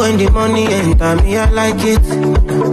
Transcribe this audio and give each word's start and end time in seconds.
when 0.00 0.16
the 0.16 0.30
money 0.30 0.64
enter 0.66 1.14
me, 1.22 1.36
I 1.36 1.50
like 1.50 1.84
it. 1.84 2.02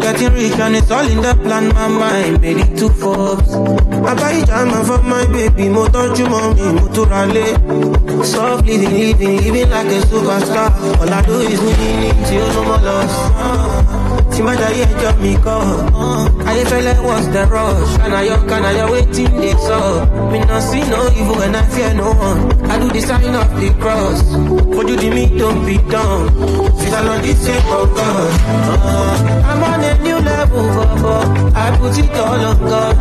Getting 0.01 0.31
rich 0.33 0.59
and 0.59 0.77
it's 0.77 0.89
all 0.89 1.05
in 1.05 1.21
the 1.21 1.33
plan, 1.43 1.67
my 1.75 1.87
mind 1.89 2.39
made 2.41 2.57
it 2.57 2.77
to 2.79 2.87
Forbes. 2.89 3.53
I 3.53 4.15
buy 4.15 4.41
jama 4.47 4.79
for 4.87 5.01
my 5.03 5.25
baby, 5.27 5.67
mo 5.67 5.83
tọ́jú 5.93 6.25
mommy, 6.31 6.79
mo 6.79 6.87
tó 6.95 7.03
ra. 7.11 7.21
Soft 8.23 8.65
living, 8.65 8.95
living, 8.95 9.37
living 9.43 9.69
like 9.69 9.91
a 9.91 9.99
superstar. 10.07 10.71
All 11.01 11.13
I 11.13 11.21
do 11.27 11.35
is 11.51 11.59
winning, 11.59 12.15
tí 12.27 12.35
no 12.39 12.63
more 12.63 12.79
loss. 12.87 14.06
Tí 14.37 14.43
mi. 14.43 15.33
Ayéfẹ́lẹ́ 16.49 17.01
was 17.07 17.25
the 17.33 17.43
rush. 17.53 17.97
See 20.67 20.81
no 20.89 20.99
evil 21.19 21.41
and 21.43 21.55
I 21.55 21.63
fear 21.73 21.93
no 21.93 22.11
one. 22.11 22.41
I 22.69 22.77
do 22.79 22.87
the 22.89 23.01
sign 23.01 23.35
of 23.35 23.49
the 23.59 23.69
cross. 23.81 24.21
For 24.73 24.83
you 24.89 25.11
me 25.15 25.25
don't 25.39 25.65
be 25.65 25.77
dumb. 25.91 26.27
This 27.23 27.45
shape 27.45 27.65
of 27.77 27.93
God. 27.95 28.31
Uh, 28.47 29.49
I'm 29.49 29.63
on 29.63 29.83
a 29.83 29.97
new 30.03 30.19
level, 30.19 30.63
Bobo. 30.75 31.15
I 31.55 31.75
put 31.77 31.97
it 31.97 32.11
all 32.17 32.41
on 32.49 32.57
God. 32.69 32.95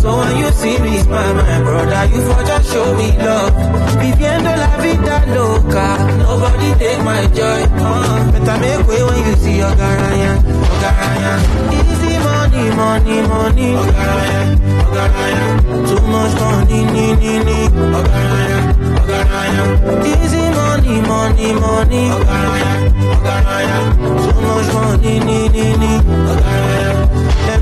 So 0.00 0.16
when 0.18 0.36
you 0.38 0.50
see 0.52 0.78
me 0.78 0.98
smile, 0.98 1.34
my 1.34 1.60
brother, 1.60 2.02
you 2.12 2.20
for 2.26 2.42
just 2.44 2.72
show 2.72 2.94
me 2.94 3.08
love. 3.18 3.52
Viviendo 4.00 4.50
la 4.62 4.70
vida 4.82 5.16
loca. 5.34 5.86
Nobody 6.18 6.74
take 6.78 7.02
my 7.04 7.26
joy. 7.36 7.62
Uh, 7.78 8.32
better 8.32 8.58
make 8.60 8.86
way 8.88 9.02
when 9.02 9.18
you 9.26 9.34
see 9.42 9.56
your 9.58 9.74
garaya. 9.80 10.67
Ogaraya. 10.72 11.32
Easy 11.78 12.12
money, 12.24 12.64
money, 12.78 13.18
money. 13.30 13.70
Ogaraya, 13.82 14.42
Ogaraya. 14.86 15.44
Too 15.88 16.00
much 16.12 16.34
money, 16.40 16.80
ni, 16.94 17.06
ni, 17.20 17.32
ni. 17.46 17.58
Ogaraya, 17.98 18.58
Ogaraya. 19.00 19.64
Easy 20.10 20.42
money, 20.58 20.96
money, 21.10 21.50
money. 21.62 22.04
Ogaraya, 22.16 22.72
Ogaraya. 23.14 23.78
Too 24.22 24.40
much 24.46 24.68
money, 24.74 25.14
ni, 25.26 25.38
ni, 25.54 25.66
ni. 25.82 25.92
Ogaraya. 26.30 26.92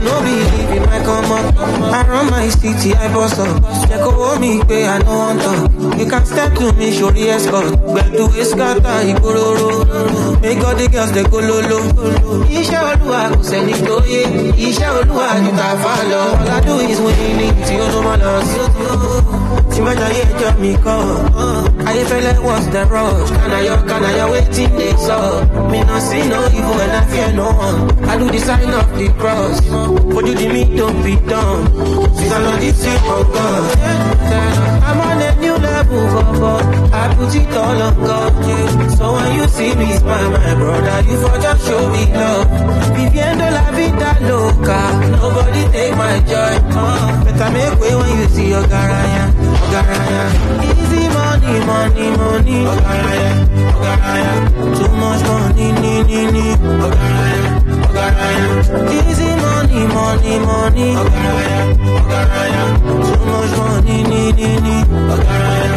No 0.07 0.21
believe 0.23 0.71
in 0.77 0.83
my 0.87 0.99
come 1.03 1.33
up. 1.33 1.57
I 1.59 2.07
run 2.09 2.31
my 2.31 2.49
city, 2.49 2.95
I 2.95 3.12
boss 3.12 3.39
up. 3.39 3.61
They 3.89 3.99
go 3.99 4.39
me, 4.39 4.62
pay, 4.62 4.87
I 4.87 4.99
no 4.99 5.19
want 5.19 5.41
talk. 5.43 5.99
You 5.99 6.07
can 6.07 6.25
step 6.25 6.55
to 6.59 6.73
me, 6.75 6.93
show 6.93 7.11
the 7.11 7.31
escort. 7.31 7.75
But 7.95 8.12
to 8.17 8.25
a 8.41 8.45
scatter, 8.45 8.99
ikororo. 9.11 10.41
Make 10.41 10.62
all 10.65 10.77
the 10.77 10.89
girls, 10.89 11.12
they 11.12 11.25
go 11.25 11.39
lolo. 11.41 11.79
Iṣẹ́ 12.47 12.81
olúwa 12.91 13.21
kò 13.34 13.43
sẹ́ni 13.51 13.75
tó 13.87 13.97
yé. 14.12 14.23
Iṣẹ́ 14.67 14.89
olúwa 14.99 15.29
ta 15.59 15.69
fa 15.83 15.95
lọ. 16.11 16.23
All 16.41 16.51
I 16.55 16.61
do 16.67 16.75
is 16.91 16.99
winning, 17.05 17.57
tí 17.67 17.75
ó 17.84 17.87
ló 17.93 18.01
máa 18.07 18.17
lọ 18.23 18.33
sí 18.49 19.36
tí 19.77 19.82
má 19.82 19.92
jayé 20.00 20.22
ẹjọ́ 20.32 20.52
mi 20.60 20.72
kọ́. 20.84 20.98
Ayéfẹ́lẹ́ 21.88 22.36
was 22.46 22.64
the 22.74 22.82
rush. 22.92 23.30
Kanayo, 23.41 23.74
kanayo, 23.88 24.24
waiting 24.32 24.72
they 24.78 24.92
saw. 25.06 25.44
Me 25.70 25.80
not 25.88 26.00
see 26.08 26.24
no 26.32 26.41
evil 26.56 26.80
and 26.84 26.92
I 26.98 27.02
fear 27.10 27.30
no 27.38 27.46
one. 27.66 27.78
I 28.10 28.16
do 28.19 28.27
the 28.34 28.38
sign 28.48 28.70
of 28.80 28.86
the 28.98 29.06
cross. 29.20 29.56
For 30.12 30.22
you 30.27 30.34
the 30.41 30.48
me 30.54 30.62
don't 30.78 30.98
be 31.04 31.14
dumb. 31.30 31.60
Since 32.16 32.32
I 32.32 32.38
know 32.44 32.56
this 32.62 32.77
shape 32.82 33.08
of 33.16 33.27
God. 33.34 33.64
I'm 34.88 35.00
on 35.06 35.20
a 35.28 35.30
new 35.42 35.56
level, 35.69 36.02
Bobo. 36.12 36.52
I 37.00 37.02
put 37.14 37.34
it 37.34 37.52
all 37.62 37.82
on 37.86 37.94
God. 38.08 38.32
So 38.98 39.06
when 39.14 39.28
you 39.38 39.47
see 39.56 39.72
me 39.80 39.88
smile, 40.00 40.30
my 40.30 40.54
brother, 40.60 40.98
you 41.08 41.16
for 41.22 41.36
just 41.44 41.60
show 41.66 41.82
me 41.94 42.02
love. 42.20 42.48
Viviendo 42.97 43.47
la 43.56 43.64
vida 43.77 44.10
loca. 44.28 44.80
Nobody 45.20 45.62
take 45.74 45.94
my 46.02 46.16
joy. 46.30 46.54
Uh, 46.80 47.24
better 47.24 47.50
make 47.54 47.80
way 47.80 47.94
when 48.00 48.12
you 48.19 48.27
see 48.34 48.48
your 48.54 48.64
garaya. 48.72 49.25
Ogaraya. 49.66 50.25
Easy 50.62 51.03
money, 51.15 51.54
money, 51.66 52.09
money. 52.16 52.60
Ogaraya, 52.72 53.32
Ogaraya. 53.75 54.34
Too 54.77 54.88
much 55.00 55.22
money, 55.27 55.69
ni, 55.82 55.94
ni, 56.09 56.21
ni. 56.34 56.47
Ogaraya, 56.87 57.44
Ogaraya. 57.87 58.47
Easy 58.97 59.28
money, 59.43 59.82
money, 59.97 60.34
money. 60.47 60.91
Ogaraya, 61.03 61.60
Ogaraya. 61.99 62.65
Too 63.06 63.19
much 63.31 63.53
money, 63.59 63.99
ni, 64.10 64.22
ni, 64.38 64.49
ni. 64.66 64.77
Ogaraya. 65.12 65.75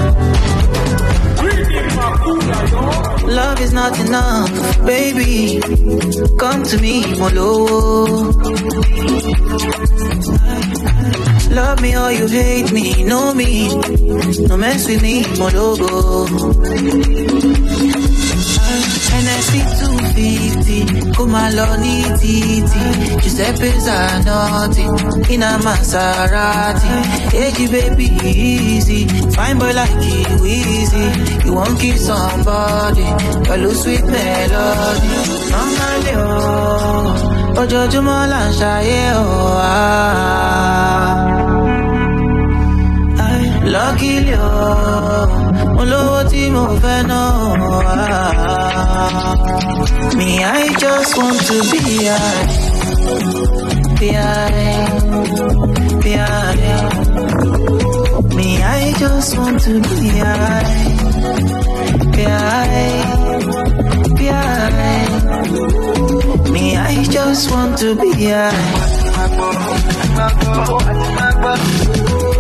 Love 2.09 3.61
is 3.61 3.73
not 3.73 3.99
enough, 3.99 4.51
baby. 4.85 5.59
Come 6.39 6.63
to 6.63 6.77
me, 6.81 7.05
Molo. 7.17 8.05
Love 11.51 11.81
me 11.81 11.97
or 11.97 12.11
you 12.11 12.27
hate 12.27 12.71
me, 12.71 13.03
know 13.03 13.33
me. 13.33 13.69
No 14.47 14.57
mess 14.57 14.87
with 14.87 15.01
me, 15.01 15.23
Mologo. 15.39 16.27
NSC 19.23 19.53
250, 19.79 21.12
come 21.16 21.35
along, 21.35 21.84
titi. 22.19 22.85
Giuseppe 23.22 23.69
Zanotti, 23.85 24.85
in 25.34 25.44
a 25.44 25.57
Maserati. 25.66 26.94
Hey, 27.31 27.68
baby, 27.68 28.07
easy. 28.23 29.07
Fine 29.35 29.57
boy 29.59 29.73
like 29.73 29.91
you, 30.03 30.45
easy. 30.45 31.06
You 31.45 31.53
won't 31.56 31.79
kill 31.79 31.97
somebody, 31.97 33.03
little 33.50 33.73
sweet 33.81 34.06
melody. 34.06 35.09
Normally, 35.51 36.13
oh, 36.16 37.59
ojoojúmọ́ 37.59 38.19
là 38.31 38.41
ń 38.47 38.50
ṣayé, 38.59 39.01
oh, 39.22 39.59
ah. 39.62 41.16
Luckily, 43.73 44.34
oh, 44.35 45.38
mo 45.79 45.85
lówó 45.91 46.23
tí 46.31 46.41
mo 46.56 46.63
fẹ́ 46.81 47.00
náà. 47.09 47.29
Me, 50.17 50.29
I 50.44 50.63
just 50.84 51.12
want 51.17 51.40
to 51.47 51.57
be 51.72 51.81
high. 52.09 52.45
Be 54.00 54.09
high. 54.22 54.88
Be 56.03 56.13
high. 56.23 56.69
Me, 58.35 58.47
I 58.79 58.94
just 59.01 59.29
want 59.38 59.57
to 59.66 59.73
be 59.88 60.07
high. 60.23 60.63
Be 62.16 62.23
high. 62.39 62.94
Be 64.18 64.25
high. 64.39 65.07
Me, 66.53 66.66
I 66.91 66.95
just 67.16 67.44
want 67.51 67.72
to 67.81 67.89
be 68.01 68.12
high. 68.35 68.59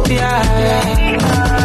Be 0.07 0.15
high. 0.17 1.58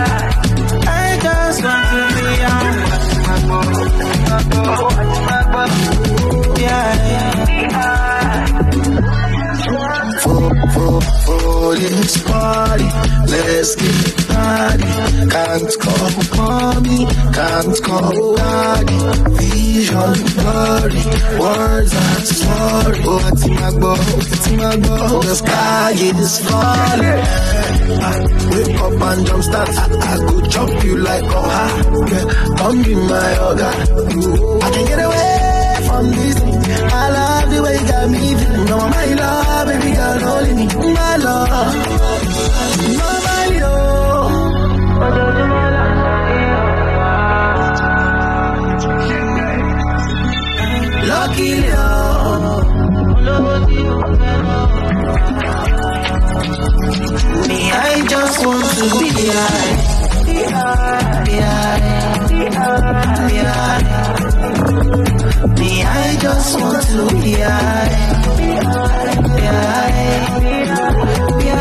Let's 13.26 13.76
get 13.76 14.28
party. 14.28 14.84
Can't 15.30 15.74
call 15.80 16.10
mommy, 16.36 17.06
can't 17.32 17.82
call 17.82 18.36
daddy. 18.36 19.53
Words 20.84 21.94
are 21.94 22.20
sorry. 22.20 23.00
Oh, 23.04 23.30
it's 23.32 23.48
my 23.48 23.70
boy, 23.80 23.96
it's 24.20 24.50
my 24.52 24.76
boy. 24.76 25.20
The 25.24 25.34
sky 25.34 25.92
is 25.92 26.38
falling. 26.44 27.20
Ah, 28.04 28.12
I 28.12 28.20
wake 28.52 28.80
up 28.84 29.00
and 29.00 29.26
jump 29.26 29.42
start. 29.44 29.68
I, 29.70 29.80
I 29.80 30.16
go 30.28 30.40
chop 30.52 30.84
you 30.84 30.96
like 30.98 31.24
a 31.24 31.40
hot. 31.40 31.72
Yeah, 32.12 32.24
come 32.58 32.82
be 32.82 32.94
my 32.94 33.32
other. 33.48 33.64
I 33.64 34.70
can 34.74 34.84
get 34.84 35.00
away 35.08 35.88
from 35.88 36.04
this. 36.10 36.36
I 36.42 37.10
love 37.16 37.50
the 37.50 37.62
way 37.62 37.74
you 37.80 37.86
got 37.88 38.10
me 38.10 38.34
feeling. 38.34 38.64
No, 38.66 38.76
my 38.76 39.06
love, 39.14 39.66
baby 39.66 39.90
girl, 39.96 40.24
only 40.36 40.52
me. 40.52 40.66
My 40.92 41.16
love, 41.16 41.74
nobody, 42.92 43.23
Me, 51.44 51.50
I 57.70 58.06
just 58.08 58.46
want 58.46 58.64
to 58.64 58.84
be 58.98 59.12
high. 59.36 59.72
Be. 60.24 60.36
Be. 61.24 61.36
Be. 63.28 63.40
Me, 65.60 65.70
I 65.82 66.16
just 66.18 66.50
want 66.58 66.82
to 66.86 67.02
be. 67.12 67.34
Be. 68.36 68.50
Be. 71.40 71.52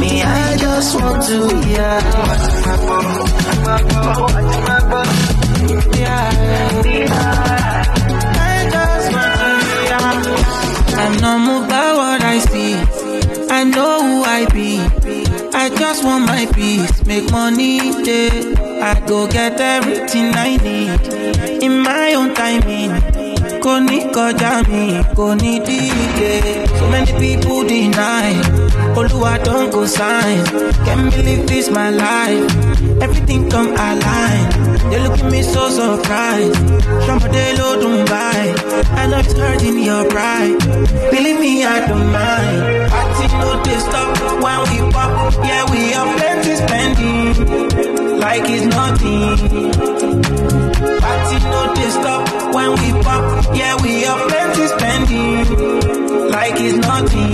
Me, 0.00 0.12
I 0.22 0.56
just 0.58 0.90
want 1.00 1.22
to 1.24 1.38
be 1.62 1.76
I'm 7.14 7.61
not 11.22 11.38
moved 11.46 11.68
by 11.68 11.92
what 11.94 12.20
I 12.22 12.38
see. 12.38 12.74
I 13.48 13.64
know 13.64 14.02
who 14.02 14.22
I 14.24 14.46
be. 14.52 14.78
I 15.54 15.68
just 15.70 16.04
want 16.04 16.24
my 16.26 16.46
peace, 16.52 17.04
make 17.06 17.30
money 17.30 17.78
day. 18.02 18.30
I 18.82 18.98
go 19.06 19.28
get 19.28 19.60
everything 19.60 20.34
I 20.34 20.56
need 20.56 21.62
in 21.62 21.78
my 21.80 22.14
own 22.14 22.34
timing. 22.34 22.92
Kò 23.62 23.78
ní 23.88 23.98
kọjá 24.14 24.52
mi, 24.68 24.84
kò 25.16 25.34
ní 25.42 25.60
díje. 25.66 26.32
So 26.78 26.84
many 26.90 27.12
people 27.20 27.62
deny. 27.68 28.32
Oluwa 28.98 29.38
don 29.44 29.70
go 29.70 29.86
sign. 29.86 30.42
Can't 30.84 31.10
believe 31.14 31.46
this 31.46 31.70
my 31.70 31.90
life. 31.90 32.50
Everything 33.00 33.48
come 33.50 33.68
align. 33.68 34.50
They 34.90 35.00
look 35.02 35.18
at 35.18 35.30
me 35.30 35.42
so 35.42 35.68
surprised. 35.70 36.56
Somebody 37.06 37.56
low 37.58 37.80
don't 37.80 38.04
buy. 38.08 38.54
I 39.00 39.06
know 39.06 39.18
it's 39.18 39.32
hurting 39.32 39.78
your 39.82 40.04
pride. 40.10 40.58
Believe 41.10 41.38
me, 41.40 41.64
I 41.64 41.86
don't 41.86 42.10
mind. 42.12 42.90
Party 42.90 43.26
no 43.38 43.62
they 43.62 43.78
stop 43.78 44.10
when 44.42 44.60
we 44.68 44.78
pop. 44.92 45.32
Yeah, 45.44 45.64
we 45.70 45.92
have 45.92 46.16
plenty 46.18 46.54
spending. 46.56 48.20
Like 48.20 48.44
it's 48.46 48.66
nothing. 48.66 49.38
Party 51.00 51.36
no 51.52 51.60
they 51.74 51.90
stop 51.90 52.22
when 52.54 52.70
we 52.80 52.88
pop. 53.02 53.22
Yeah, 53.56 53.74
we 53.82 54.02
have 54.02 54.22
plenty 54.28 54.66
spending. 54.74 55.36
Like 56.30 56.56
it's 56.58 56.78
nothing. 56.78 57.32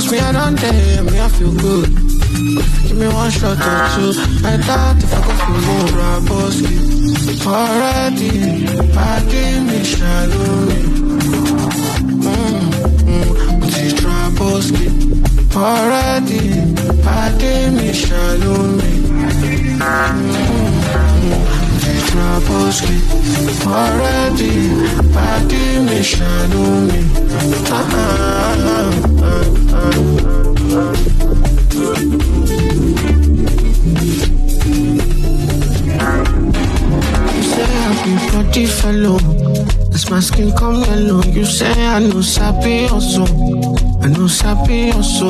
Cause 0.00 0.10
me 0.12 0.18
I 0.18 0.32
don 0.32 0.54
dey 0.54 1.00
me 1.02 1.20
I 1.20 1.28
feel 1.28 1.52
good. 1.52 2.09
Give 2.40 2.96
me 2.96 3.06
one 3.08 3.30
shot 3.30 3.58
or 3.58 3.80
two. 3.94 4.10
I 4.48 4.56
doubt 4.66 4.96
if 5.04 5.12
I 5.12 5.20
go 5.26 5.32
for 5.40 5.58
more 5.66 5.88
Raboski. 6.00 6.74
Already, 7.46 8.32
I 8.96 9.20
give 9.30 9.62
me 9.68 9.84
shallow. 9.84 10.56
Mm-hmm. 12.24 13.60
Ti 13.70 13.84
Traboski 14.00 14.86
Already 15.54 16.42
Pàdé 17.04 17.54
mi 17.76 17.90
ṣàlómi 18.02 18.92
Ti 21.80 21.92
Traboski 22.08 22.96
Already 23.66 24.54
Pàdé 25.14 25.64
mi 25.86 25.98
ṣàlómi 26.12 27.00
You 31.72 32.09
body 38.42 38.66
fellow. 38.66 39.18
As 39.94 40.10
my 40.10 40.20
skin 40.20 40.52
come 40.56 40.80
yellow. 40.82 41.22
You 41.24 41.44
say 41.44 41.72
I 41.86 41.98
know 42.00 42.22
sabi 42.22 42.86
also 42.86 43.24
I 44.02 44.08
know 44.08 44.26
sabi 44.26 44.92
also 44.92 45.28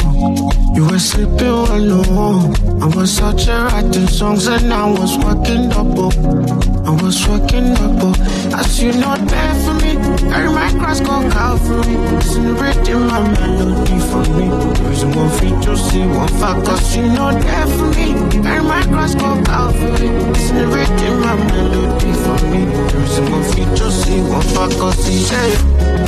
You 0.75 0.87
were 0.87 0.99
sleeping 0.99 1.61
alone. 1.77 2.55
I 2.83 2.87
was 2.97 3.21
out 3.21 3.41
here 3.41 3.65
writing 3.67 4.07
songs 4.07 4.47
and 4.47 4.73
I 4.73 4.91
was 4.91 5.17
working 5.25 5.69
double 5.71 6.13
oh. 6.15 6.85
I 6.87 7.03
was 7.03 7.17
working 7.29 7.75
double 7.75 8.15
oh. 8.17 8.59
As 8.59 8.81
you 8.83 8.93
know 8.93 9.17
there 9.17 9.55
for 9.65 9.80
me 10.23 10.31
Carry 10.31 10.49
my 10.53 10.71
cross 10.79 11.01
go 11.01 11.29
Calvary 11.31 11.97
Celebrating 12.23 13.01
my 13.07 13.21
melody 13.33 13.99
for 14.11 14.25
me. 14.37 14.47
Reason 14.89 15.11
one 15.13 15.61
to 15.63 15.77
see 15.77 16.07
one 16.07 16.29
fact 16.41 16.67
Cause 16.67 16.97
you 16.97 17.03
know 17.03 17.33
there 17.33 17.67
for 17.67 17.89
me. 17.97 18.43
Carry 18.43 18.63
my 18.63 18.83
cross 18.85 19.15
go 19.15 19.43
Calvary 19.45 20.09
Celebrating 20.35 21.21
my 21.21 21.37
melody 21.37 22.13
for 22.25 22.39
me. 22.51 22.63
Reason 22.99 23.31
one 23.31 23.77
to 23.77 23.91
see 23.91 24.21
one 24.21 24.43
fact 24.43 24.79
Cause 24.79 25.07
he 25.07 25.19
say 25.19 25.55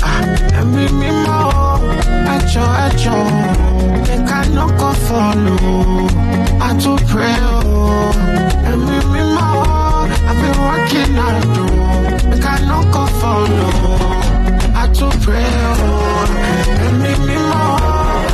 Ah, 0.03 0.25
let 0.53 0.67
me 0.67 0.85
me 0.99 1.11
more 1.27 1.63
echo 2.93 3.19
Make 4.07 4.31
I 4.31 4.49
no 4.55 4.67
go 4.79 4.93
follow. 5.09 6.09
I 6.61 6.77
to 6.83 6.97
pray, 7.07 7.37
oh. 7.41 8.13
Let 8.65 8.79
me 8.79 8.99
me 9.13 9.23
more. 9.35 10.03
I've 10.29 10.39
been 10.43 10.57
working 10.69 11.15
hard, 11.15 11.45
oh 11.59 11.72
Make 12.33 12.45
I 12.45 12.57
no 12.67 12.79
go 12.93 13.03
follow 13.21 13.71
I 14.75 14.85
to 14.99 15.07
pray, 15.25 15.45
oh 15.45 15.77
Let 16.81 16.95
me 17.03 17.13
me 17.27 17.37
more 17.51 17.81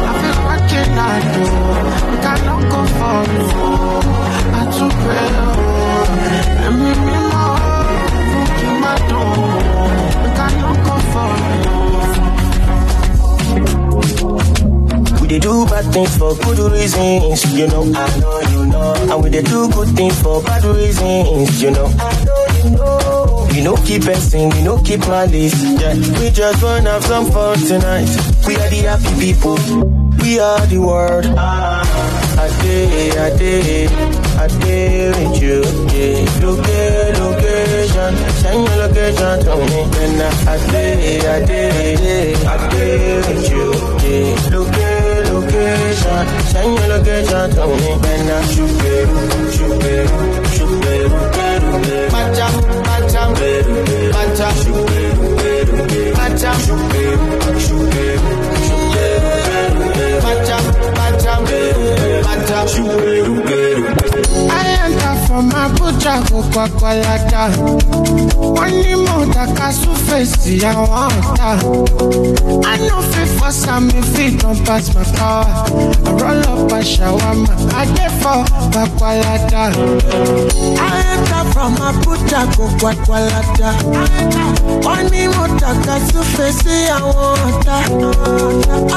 I've 0.08 0.18
been 0.22 0.38
working 0.46 0.92
hard, 0.98 1.24
oh 1.36 1.42
Make 2.10 2.26
I 2.26 2.34
no 2.46 2.54
go 2.72 2.80
follow 2.98 3.48
I 4.58 4.62
to 4.76 4.86
pray, 5.02 5.28
oh 5.44 5.46
Let 6.62 6.72
me 6.82 6.90
me 7.06 7.16
more 7.32 7.58
Keep 8.58 8.76
my 8.84 8.94
door 9.10 9.36
Make 10.22 10.40
I 10.40 10.48
no 10.60 10.70
go 10.86 10.94
follow 11.12 11.66
We 15.22 15.26
dey 15.28 15.38
do 15.40 15.52
bad 15.66 15.84
things 15.92 16.12
for 16.16 16.32
good 16.36 16.58
reasons, 16.72 17.40
you 17.52 17.66
know. 17.66 17.82
I 17.94 17.96
know 18.18 18.40
you 18.50 18.62
know. 18.66 18.94
And 19.12 19.18
we 19.24 19.28
dey 19.30 19.42
do 19.42 19.68
good 19.68 19.88
things 19.94 20.16
for 20.22 20.40
bad 20.42 20.64
reasons, 20.64 21.62
you 21.62 21.70
know. 21.70 21.86
I 21.98 22.24
know 22.24 22.46
you 22.64 22.70
know. 22.70 22.97
We 23.58 23.64
no 23.64 23.75
keep 23.75 24.05
person, 24.05 24.50
we 24.50 24.62
no 24.62 24.78
keep 24.78 25.00
malice. 25.00 25.60
Yeah, 25.81 25.94
we 26.20 26.31
just 26.31 26.62
wanna 26.62 26.90
have 26.90 27.05
some 27.05 27.26
fun 27.32 27.58
tonight. 27.58 28.06
We 28.46 28.55
are 28.55 28.70
the 28.70 28.87
happy 28.87 29.19
people. 29.19 29.58
We 30.22 30.38
are 30.38 30.64
the 30.66 30.78
world. 30.78 31.26
I 31.26 32.46
day, 32.62 33.10
I 33.19 33.37
day, 33.37 33.87
I 34.38 34.46
day 34.62 35.08
with 35.10 35.43
you. 35.43 35.58
Yeah, 35.90 36.22
location, 36.38 37.19
location, 37.19 38.14
send 38.38 38.62
your 38.62 38.76
location 38.78 39.43
to 39.43 39.56
me. 39.66 39.81
Then 39.90 40.22
I 40.46 40.56
day, 40.70 41.19
I 41.26 41.44
day, 41.44 42.34
I 42.46 42.70
day 42.70 43.16
with 43.26 43.50
you. 43.50 43.75
Yeah, 44.06 44.54
location, 44.54 45.35
location, 45.35 46.23
send 46.47 46.78
your 46.78 46.88
location 46.94 47.50
to 47.59 47.66
me. 47.75 47.90
Then 48.06 48.30
I 48.30 48.47
shoot 48.54 48.71
shoot 48.71 49.11
shoot 49.50 49.82
shoot 49.82 50.06
shoot 50.54 50.85
shoot 50.85 52.37
shoot 52.37 52.88
you. 53.28 55.08
Pacham, 60.23 60.64
pacham, 60.94 61.42
pacham, 62.25 62.68
shoot 62.68 64.02
you. 64.02 64.07
I 64.50 64.66
enter 64.84 65.14
from 65.26 65.50
Abuja 65.50 66.14
go 66.30 66.42
Gwagwalada. 66.50 67.42
Wọ́n 68.56 68.72
ní 68.82 68.94
mo 69.04 69.16
dàka 69.34 69.68
sún 69.78 69.96
fèsì 70.06 70.54
àwọn 70.70 71.10
ọ̀tá. 71.18 71.50
I 72.66 72.76
no 72.88 72.98
fit 73.10 73.28
force 73.38 73.66
am 73.68 73.88
if 73.90 74.18
it 74.18 74.40
don 74.40 74.56
pass 74.64 74.92
my 74.94 75.04
power. 75.16 75.46
I 76.06 76.10
roll 76.20 76.48
up 76.52 76.72
a 76.72 76.80
shawarma, 76.90 77.54
I 77.75 77.84
dey 77.94 78.10
for 78.20 78.40
Gwagwalada. 78.72 79.64
I 80.87 80.98
enter 81.14 81.44
from 81.52 81.75
Abuja 81.88 82.42
go 82.56 82.64
Gwagwalada. 82.80 83.70
Wọ́n 84.84 85.02
ní 85.12 85.22
mo 85.34 85.44
dàgbà 85.60 85.94
súnfẹ̀ 86.10 86.50
sí 86.60 86.76
àwọn 86.98 87.38
ọ̀tá. 87.48 87.78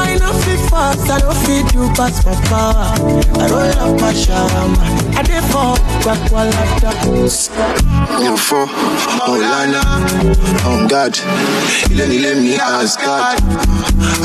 I 0.08 0.18
no 0.22 0.30
fit 0.42 0.60
fast, 0.70 1.10
I 1.10 1.18
no 1.24 1.32
fit 1.44 1.64
do 1.74 1.84
pass 1.98 2.16
my 2.26 2.34
power. 2.50 2.90
I 3.42 3.46
roll 3.52 3.78
up 3.86 4.02
my 4.02 4.14
shawarma, 4.22 4.86
I 5.18 5.24
dey 5.24 5.42
for 5.52 5.76
Gwagwalada. 6.04 6.92
Mo 7.06 7.28
fọ́ 8.08 8.66
Ọ̀lànà 9.32 9.82
on 10.70 10.88
guard. 10.88 11.16
Ilé 11.92 12.06
nílé 12.08 12.36
mi 12.42 12.54
Asgard. 12.58 13.40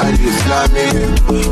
Àlè 0.03 0.29
Fúlàmì, 0.39 0.85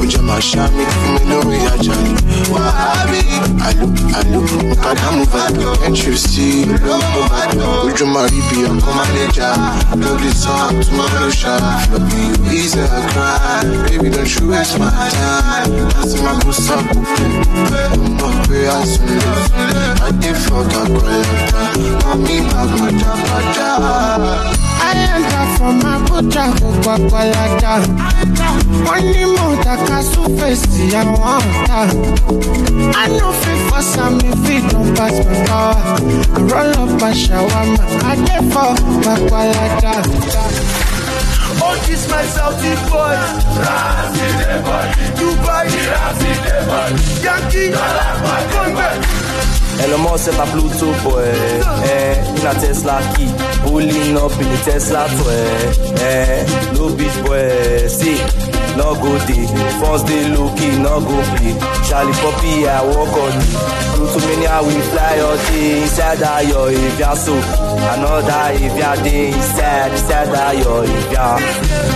ojú 0.01 0.19
ọmọ 0.21 0.37
Ṣámi, 0.51 0.85
fún 0.93 1.13
mi 1.15 1.21
lórí 1.31 1.59
ajá 1.73 1.95
ni. 2.05 2.11
Wàhábì, 2.53 3.21
àlò 3.67 3.87
àlò, 4.19 4.39
mo 4.67 4.75
padà 4.83 5.09
mú 5.17 5.25
bàbá. 5.33 5.69
Entry 5.87 6.17
sí 6.19 6.65
lówó 6.85 7.23
bàbá. 7.31 7.67
Ojú 7.87 8.07
máa 8.15 8.27
rí 8.33 8.41
bí 8.51 8.59
ọkọ 8.71 8.91
máa 8.97 9.09
lè 9.15 9.25
jà. 9.37 9.49
Lórí 10.01 10.31
sàn, 10.43 10.69
túmọ̀ 10.83 11.09
ló 11.21 11.29
ṣá. 11.41 11.55
Lọ́bí 11.93 12.21
easy 12.57 12.81
I 12.81 13.01
cry. 13.13 13.65
Baby 13.89 14.09
don't 14.15 14.31
you 14.35 14.49
waste 14.51 14.79
my 14.79 14.91
time. 15.17 15.71
Láti 15.97 16.19
máa 16.25 16.37
kó 16.45 16.51
sáàpù 16.65 16.99
pé. 17.17 17.25
Mo 17.97 18.09
mọ̀ 18.21 18.33
pé 18.49 18.59
a 18.77 18.79
sùn 18.91 19.09
lè. 19.21 19.33
Adé 20.07 20.31
fọ́gà 20.45 20.83
kọ́ 20.95 21.09
ẹ̀ta. 21.19 21.63
Bàbá 22.15 22.91
jábàjá. 23.01 23.71
I 24.87 24.93
enter 25.15 25.47
from 25.57 25.81
Abuja 25.81 26.47
go 26.61 26.69
Papalada. 26.85 27.75
Money 28.85 29.25
more 29.25 29.57
that 29.65 29.81
casu 29.89 30.23
face 30.39 30.65
I 30.95 31.03
want 31.05 31.71
I 32.95 33.09
know 33.09 33.33
fit 33.33 33.59
for 33.69 33.83
some 33.83 34.21
if 34.21 34.49
it 34.49 34.71
don't 34.71 34.95
pass 34.97 35.17
my 35.27 35.35
power. 35.47 35.81
I 36.35 36.41
roll 36.51 36.93
up 36.93 37.03
a 37.03 37.15
this 41.87 42.09
my 42.11 42.23
Saudi 42.25 42.75
boy. 42.91 43.17
Dubai, 45.19 45.67
Yankee, 47.23 47.71
come 48.53 48.75
back. 48.75 49.25
Elon 49.81 50.01
Musk 50.03 50.25
set 50.25 50.39
a 50.39 50.45
Bluetooth 50.53 51.03
boy, 51.03 51.27
eh, 51.91 52.15
in 52.39 52.47
a 52.47 52.55
Tesla 52.55 53.01
key, 53.17 53.29
pulling 53.65 54.17
up 54.17 54.33
in 54.41 54.49
the 54.49 54.59
Tesla 54.65 55.05
toy, 55.19 55.45
eh, 56.01 56.47
no 56.75 56.89
bitch 56.95 57.17
boy, 57.27 57.89
see, 57.89 58.19
no 58.77 58.95
go 58.95 59.19
day, 59.27 59.47
first 59.81 60.07
day 60.07 60.29
low 60.35 60.49
key, 60.57 60.77
no 60.79 61.01
go 61.01 61.17
play, 61.37 61.55
Charlie 61.89 62.13
Poppy, 62.23 62.67
I 62.69 62.83
walk 62.85 63.15
on 63.15 63.33
me, 63.39 63.51
through 63.95 64.11
too 64.13 64.27
many 64.27 64.47
I 64.47 64.61
will 64.61 64.83
fly 64.91 65.19
all 65.21 65.37
day, 65.49 65.83
inside 65.83 66.19
that 66.19 66.47
yo, 66.49 66.67
if 66.69 66.99
ya 66.99 67.15
so, 67.15 67.35
another 67.35 68.55
if 68.59 68.77
ya 68.79 68.95
day, 69.03 69.29
inside, 69.29 69.93
inside 69.93 70.29
that 70.35 70.57
yo, 70.59 70.83
if 70.83 71.13
ya, 71.13 71.37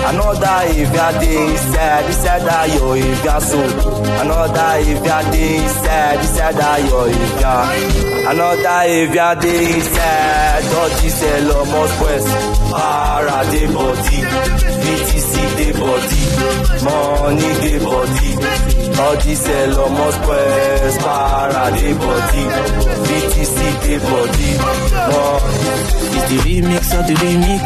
another 0.08 0.58
if 0.70 0.94
ya 0.94 1.10
day, 1.20 1.50
inside, 1.50 2.04
inside 2.06 2.42
that 2.42 2.68
yo, 2.74 2.92
if 2.94 3.24
ya 3.24 3.38
so, 3.38 3.58
another 4.20 4.78
ya 5.06 5.22
day, 5.30 5.56
inside, 5.62 6.18
inside 6.20 6.54
that 6.56 6.80
yo, 6.88 7.04
if 7.06 7.40
ya. 7.40 7.54
Another 8.28 8.68
avia 8.68 9.28
dey 9.40 9.72
inside 9.78 10.62
Dodgy 10.70 11.08
sell 11.08 11.48
almost 11.56 11.94
west 12.02 12.28
Para 12.70 13.38
dey 13.50 13.66
body 13.72 14.18
BTC 14.84 15.32
dey 15.56 15.72
body 15.72 16.22
Money 16.84 17.50
dey 17.64 17.78
body 17.80 18.30
Dodgy 18.92 19.34
sell 19.34 19.80
almost 19.80 20.20
west 20.28 21.00
Para 21.00 21.64
dey 21.72 21.92
body 21.96 22.44
BTC 23.08 23.56
dey 23.82 23.98
body 24.04 24.50
Money 25.08 25.40
It's 26.18 26.26
the 26.28 26.38
remix 26.44 26.84
of 26.98 27.04
the 27.08 27.14
remix. 27.24 27.64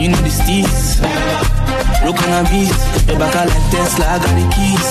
You 0.00 0.08
know 0.08 0.20
the 0.24 0.30
steez. 0.30 1.59
A 2.02 2.44
beat. 2.50 2.72
Your 3.08 3.18
back 3.18 3.36
are 3.36 3.46
like 3.46 3.70
Tesla, 3.70 4.06
I 4.06 4.18
got 4.18 4.32
the 4.32 4.46
keys. 4.54 4.88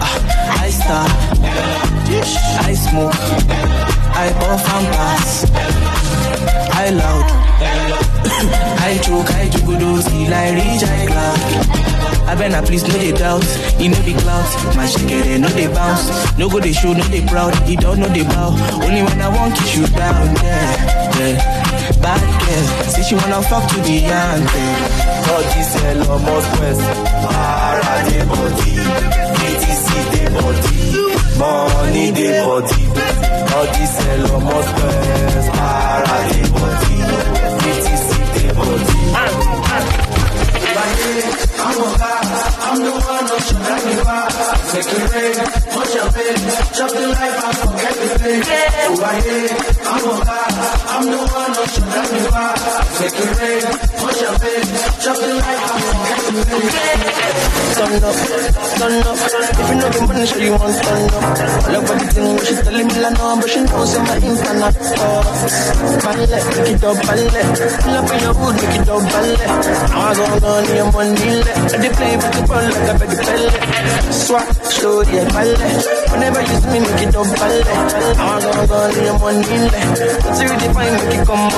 Ah, 0.00 0.62
I 0.62 0.70
star. 0.70 1.06
I 2.64 2.74
smoke. 2.74 3.14
I 4.14 4.32
puff 4.38 4.64
and 4.74 4.86
pass. 4.94 5.44
I 6.72 6.90
loud. 6.90 7.28
I 8.80 8.98
choke, 9.02 9.30
I 9.30 9.48
jugudosi 9.48 10.28
like 10.30 10.54
rich 10.54 10.82
I 10.84 11.06
cloud. 11.06 11.84
I 12.26 12.34
better 12.34 12.66
please 12.66 12.82
no 12.88 12.94
they 12.94 13.12
doubt, 13.12 13.44
he 13.78 13.88
no 13.88 14.00
be 14.04 14.14
clout. 14.14 14.48
My 14.76 14.86
shikere 14.86 15.38
no 15.38 15.48
they 15.48 15.68
bounce, 15.68 16.08
no 16.38 16.48
go 16.48 16.58
they 16.58 16.72
show, 16.72 16.92
no 16.92 17.04
they 17.04 17.24
proud. 17.26 17.54
He 17.68 17.76
don't 17.76 18.00
know 18.00 18.08
they 18.08 18.24
bow. 18.24 18.56
Only 18.82 19.02
when 19.02 19.20
I 19.20 19.28
want 19.28 19.54
kiss 19.56 19.68
shoot 19.68 19.92
down, 19.92 20.34
yeah, 20.42 21.03
yeah. 21.18 21.36
Bad 22.02 22.22
girl, 22.40 22.66
say 22.92 23.02
she 23.02 23.14
wanna 23.14 23.40
fuck 23.42 23.68
to 23.70 23.76
the 23.80 23.96
end. 24.04 24.46
Dodgy 25.26 25.62
sell 25.72 26.10
almost 26.12 26.48
west 26.60 26.80
Para 27.24 27.94
dey 28.08 28.24
body. 28.30 28.72
BTC 29.38 29.88
dey 30.12 30.28
body. 30.34 30.76
Money 31.38 32.12
dey 32.12 32.44
body. 32.44 32.82
Dodgy 33.50 33.86
sell 33.96 34.32
almost 34.34 34.70
west 34.78 35.50
Para 35.52 36.16
dey 36.30 36.46
body. 36.54 36.96
BTC 37.62 38.08
dey 38.34 38.48
body 38.58 40.04
Turn 57.74 58.00
up, 58.00 58.16
turn 58.78 59.02
up. 59.04 59.18
If 59.20 59.68
you 59.68 59.74
know 59.76 59.88
the 59.90 60.00
money, 60.08 60.24
sure 60.26 60.40
you 60.40 60.52
want 60.52 60.76
turn 60.80 61.04
up. 61.12 61.24
All 61.68 61.76
over 61.76 61.94
the 62.00 62.06
thing, 62.08 62.38
she 62.40 62.54
telling 62.62 62.86
me 62.86 62.94
like 63.02 63.18
no, 63.18 63.36
but 63.36 63.50
she 63.50 63.60
knows 63.60 63.94
I'm 63.94 64.04
my 64.08 64.16
internet. 64.16 64.76
Oh, 64.96 65.20
ballet, 66.00 66.40
make 66.40 66.72
it 66.72 66.84
up, 66.84 66.96
ballet. 67.04 67.44
Pull 67.82 67.96
up 68.00 68.08
in 68.14 68.20
your 68.24 68.34
hood, 68.34 68.54
make 68.62 68.80
it 68.80 68.88
up, 68.88 69.02
ballet. 69.12 69.44
I 69.44 70.08
was 70.08 70.18
on 70.20 70.40
on 70.40 70.64
your 70.72 70.88
money, 70.92 71.30
let. 71.44 71.74
I 71.74 71.76
dey 71.82 71.92
play 71.92 72.16
with 72.16 72.32
the 72.32 72.42
ball 72.48 72.64
like 72.64 72.88
a 72.88 72.94
big 72.96 73.12
belly. 73.20 73.50
Swat, 74.12 74.48
show 74.72 75.02
yeah, 75.02 75.28
ballet. 75.28 76.03
Whenever 76.14 76.42
you 76.42 76.56
see 76.62 76.70
me, 76.70 76.78
make 76.78 77.02
it 77.02 77.16
up, 77.16 77.26
ballet. 77.26 77.66
I 77.66 78.38
was 78.38 78.70
on 78.70 78.94
your 79.02 79.18
money, 79.18 79.58
let. 79.66 79.98
What's 80.22 80.40
you 80.40 80.48
define, 80.62 80.94
make 80.94 81.18
it 81.18 81.26
come 81.26 81.42
on. 81.42 81.50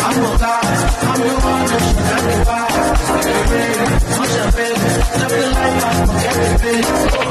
I'm 0.00 0.16
guy, 0.40 0.56
I'm 1.04 1.20
the 1.20 1.32
one 1.36 1.68
that 1.68 1.82
should 1.84 2.00
have 2.00 2.24
the 2.24 2.36
vibe. 2.48 2.80
Push 4.16 4.36
up 4.40 4.56
in, 4.56 4.72
jump 5.20 5.36
in 5.36 5.52
like 5.52 5.76
my 5.84 5.92
forget 6.00 6.32
the 6.40 6.48
bitch. 6.64 6.88
Oh, 7.12 7.28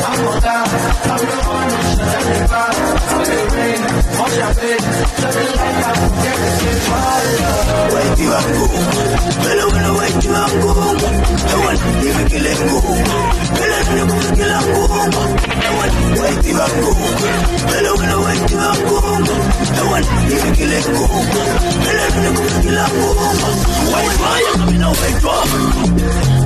I'm 0.00 0.24
a 0.24 0.40
guy, 0.40 0.64
I'm 1.12 1.20
the 1.28 1.36
one 1.44 1.68
have 2.08 2.24
the 2.24 2.40
vibe. 2.48 2.80
Forget 3.12 3.44
the 3.44 4.72
like 5.60 5.76
my 5.76 5.92
forget 5.92 6.38
the. 6.40 6.56
Wait 7.92 8.16
you 8.18 8.32
up, 8.32 8.44
go. 8.48 8.64
Hello, 9.44 9.66
hello, 9.70 9.92
wait 9.98 10.24
you 10.24 10.32
up, 10.32 10.50
go. 10.56 10.72
I 11.36 11.54
want 11.60 11.78
to 11.84 11.88
give 12.00 12.16
a 12.16 12.24
go. 12.64 12.80
Hello, 13.56 13.78
hello, 13.86 14.04
go, 14.64 14.85
kill 14.86 15.02
and 15.02 15.12
go. 15.12 15.22
I 15.58 15.70
want 15.76 15.92
to 15.92 16.22
wait 16.22 16.44
you 26.40 26.45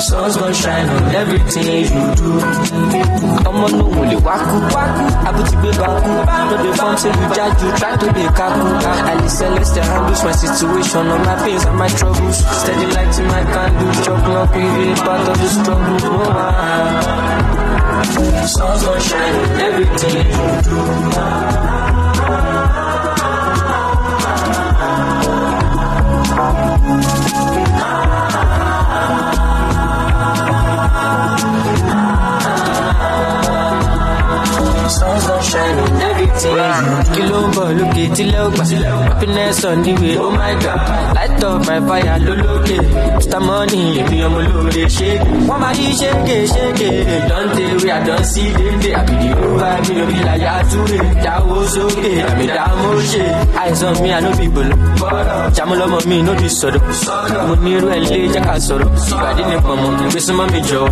Sun's 0.00 0.36
gonna 0.36 0.54
shine 0.54 0.88
on 0.88 1.14
everything 1.14 1.84
you 1.84 2.14
do. 2.14 2.93
On 3.64 3.72
no 3.78 3.86
only 3.86 4.16
waku 4.16 4.56
waku. 4.74 5.04
I 5.24 5.32
put 5.32 5.48
it 5.48 5.56
big 5.62 5.76
baku. 5.80 6.12
No 6.50 6.56
the 6.60 6.70
form 6.76 6.96
judge 7.32 7.62
you 7.62 7.70
try 7.80 7.96
to 7.96 8.06
be 8.12 8.24
kaku. 8.36 8.60
I 8.84 9.16
need 9.16 9.30
celeste 9.30 9.80
handles 9.80 10.22
my 10.22 10.32
situation, 10.32 11.08
all 11.08 11.18
my 11.20 11.34
pains 11.42 11.64
and 11.64 11.76
my 11.78 11.88
troubles. 11.88 12.38
Steady 12.60 12.86
light 12.92 13.18
in 13.18 13.26
my 13.26 13.42
candle, 13.54 13.92
chop 14.04 14.28
luck 14.28 14.54
with 14.54 14.78
it, 14.84 14.98
part 14.98 15.28
of 15.28 15.36
the 15.40 15.48
struggle. 15.48 15.96
Oh. 16.04 17.24
Sun's 18.54 18.84
gonna 18.84 19.00
shine 19.00 19.34
everything 19.60 20.28
you 20.28 20.48
do. 20.68 21.83
Gonna 35.54 36.13
everything. 36.28 37.14
Kilo 37.14 37.38
bọ̀ 37.54 37.68
lókè 37.78 38.04
tílẹ̀ 38.16 38.40
ó 38.44 38.48
gbà. 38.54 38.64
Happiness 39.08 39.64
on 39.64 39.82
the 39.82 39.92
way, 40.00 40.16
oh 40.18 40.30
my 40.30 40.52
god. 40.62 40.80
Light 41.16 41.44
up 41.44 41.58
my 41.68 41.78
fire 41.88 42.16
lólókè. 42.26 42.76
Mr. 43.18 43.40
Money, 43.46 43.98
èmi 44.00 44.18
ọmọ 44.26 44.38
olóore 44.40 44.84
ṣe. 44.96 45.10
Wọ́n 45.48 45.58
máa 45.62 45.72
yí 45.78 45.86
ṣége. 46.00 46.38
Don 47.28 47.46
dey 47.56 47.72
wey 47.82 47.90
I 47.92 48.00
don 48.06 48.22
see 48.24 48.48
dédé. 48.58 48.90
Àbìdí 49.00 49.28
ó 49.44 49.46
bá 49.60 49.70
mi 49.86 49.92
lórí 50.00 50.18
láyà 50.26 50.52
túre. 50.70 50.98
Jáwó 51.24 51.56
sókè, 51.74 52.10
àmì 52.28 52.44
dààmú 52.56 52.90
ṣe. 53.10 53.24
Àìsàn 53.62 53.94
mi 54.02 54.08
àná 54.16 54.30
bí 54.38 54.46
gbòòlò. 54.52 54.76
Jàmúlọ́mọ 55.56 55.98
mi 56.08 56.16
ló 56.26 56.32
di 56.40 56.48
sọ̀rọ̀. 56.60 56.82
Mo 57.48 57.54
ní 57.64 57.70
irú 57.76 57.88
ẹ̀ 57.96 58.00
lé 58.10 58.18
jẹ́ 58.34 58.42
ká 58.46 58.54
sọ̀rọ̀. 58.66 58.90
Ìgbàdí 59.10 59.42
ni 59.50 59.56
pọ̀nmọ́, 59.66 59.90
gbèsè 60.10 60.32
mi 60.52 60.60
jọ. 60.70 60.82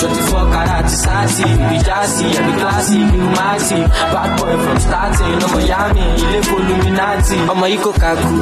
Twenty 0.00 0.22
four 0.28 0.44
karat 0.52 0.88
sassy, 1.02 1.44
be 1.68 1.76
jassy, 1.86 2.26
every 2.38 2.52
classy, 2.60 2.98
new 2.98 3.26
maxi. 3.36 3.78
Bad 4.26 4.40
boy 4.40 4.56
from 4.64 4.78
starting, 4.86 5.38
ọmọ 5.46 5.58
yami, 5.70 6.04
ilé 6.22 6.38
foluminati. 6.48 7.36
Ọmọ 7.52 7.66
yìí 7.72 7.78
kò 7.84 7.90
kaku, 8.02 8.34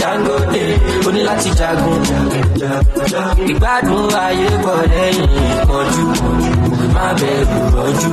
Dangote, 0.00 0.64
ó 1.06 1.10
ní 1.14 1.20
láti 1.28 1.50
jagun. 1.58 2.00
Ìgbádùn 3.50 4.14
ayé 4.24 4.48
pọ̀ 4.64 4.76
lẹ́yìn 4.92 5.30
má 6.94 7.06
bẹ̀rù 7.20 7.58
rọ́jú. 7.76 8.10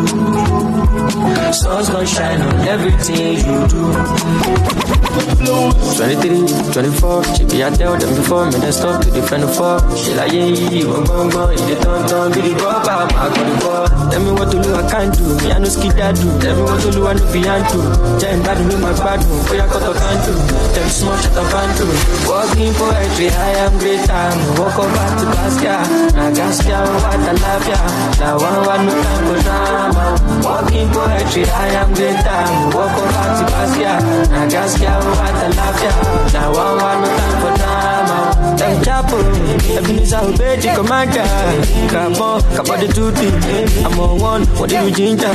Sun's 1.59 1.89
gonna 1.89 2.05
shine 2.05 2.41
on 2.47 2.57
everything 2.73 3.37
you 3.47 3.59
do. 3.71 3.83
23, 5.97 6.47
24, 6.73 7.23
she 7.35 7.43
be 7.45 7.63
I 7.63 7.69
tell 7.71 7.97
them 7.97 8.11
before, 8.15 8.45
me 8.45 8.57
they 8.59 8.71
stop 8.71 9.01
to 9.01 9.09
defend 9.11 9.43
the 9.43 9.47
fall. 9.47 9.79
She 9.97 10.13
like, 10.13 10.31
yeah, 10.31 10.45
yeah, 10.45 10.69
yeah, 10.69 11.03
bang, 11.07 11.29
bang, 11.33 11.51
if 11.55 11.61
they 11.67 11.75
don't, 11.83 12.07
don't, 12.09 12.33
be 12.35 12.41
the 12.41 12.53
bop, 12.61 12.87
I'm 12.87 13.31
the 13.33 13.55
ball. 13.63 13.87
Tell 14.11 14.21
me 14.23 14.31
what 14.31 14.51
to 14.51 14.57
do, 14.61 14.69
I 14.75 14.83
can't 14.91 15.11
do, 15.17 15.23
me 15.23 15.48
I 15.51 15.57
no 15.57 15.69
skid 15.69 15.93
that 15.97 16.15
do. 16.15 16.27
Tell 16.39 16.55
me 16.55 16.63
what 16.63 16.79
to 16.81 16.89
do, 16.91 17.07
I 17.07 17.13
no 17.13 17.23
be 17.33 17.41
to. 17.41 17.79
Tell 18.21 18.33
me 18.37 18.43
bad, 18.45 18.59
me 18.67 18.75
my 18.77 18.93
bad, 18.93 19.19
me, 19.25 19.35
boy, 19.49 19.59
I 19.59 19.65
cut 19.67 19.83
a 19.83 19.91
can 19.97 20.17
do. 20.25 20.33
Tell 20.73 20.89
small 20.89 21.17
shit, 21.17 21.33
I 21.33 21.43
can 21.49 21.69
do. 21.77 21.85
Walking 22.29 22.73
poetry, 22.77 23.27
I 23.33 23.51
am 23.65 23.73
great 23.81 24.03
time. 24.05 24.37
Walk 24.59 24.77
over 24.77 25.09
to 25.19 25.25
Gaskia, 25.33 25.77
now 26.13 26.29
Gaskia, 26.31 26.79
what 26.85 27.19
I 27.19 27.33
love 27.33 27.67
ya. 27.67 27.79
Now 28.19 28.35
one, 28.39 28.61
one, 28.67 28.83
no 28.85 28.93
time 28.93 29.23
for 29.25 29.39
drama. 29.43 30.05
Walking 30.45 30.89
poetry, 30.93 31.43
I 31.49 31.67
am 31.81 31.89
great 31.93 32.19
time. 32.21 32.53
Walk 32.75 32.95
over 32.99 33.29
to 33.39 33.43
Gaskia, 33.49 33.93
now 34.29 34.45
Gaskia, 34.47 34.93
what 35.01 35.33
I 35.33 35.47
love 35.49 35.79
ya. 35.83 35.93
Now 36.33 36.49
one, 36.53 36.75
one, 36.77 36.99
no 37.01 37.09
time 37.09 37.37
for 37.41 37.53
drama. 37.57 37.68
Chapo, 38.89 39.21
Ebenezer 39.77 40.33
the 40.33 40.73
commander. 40.73 41.21
Carbon, 41.93 42.41
Kappa 42.57 42.73
the 42.81 42.87
duty. 42.89 43.29
I'm 43.85 43.99
on 43.99 44.19
one, 44.19 44.41
what 44.57 44.67
did 44.67 44.83
we 44.83 44.91
ginger? 44.91 45.29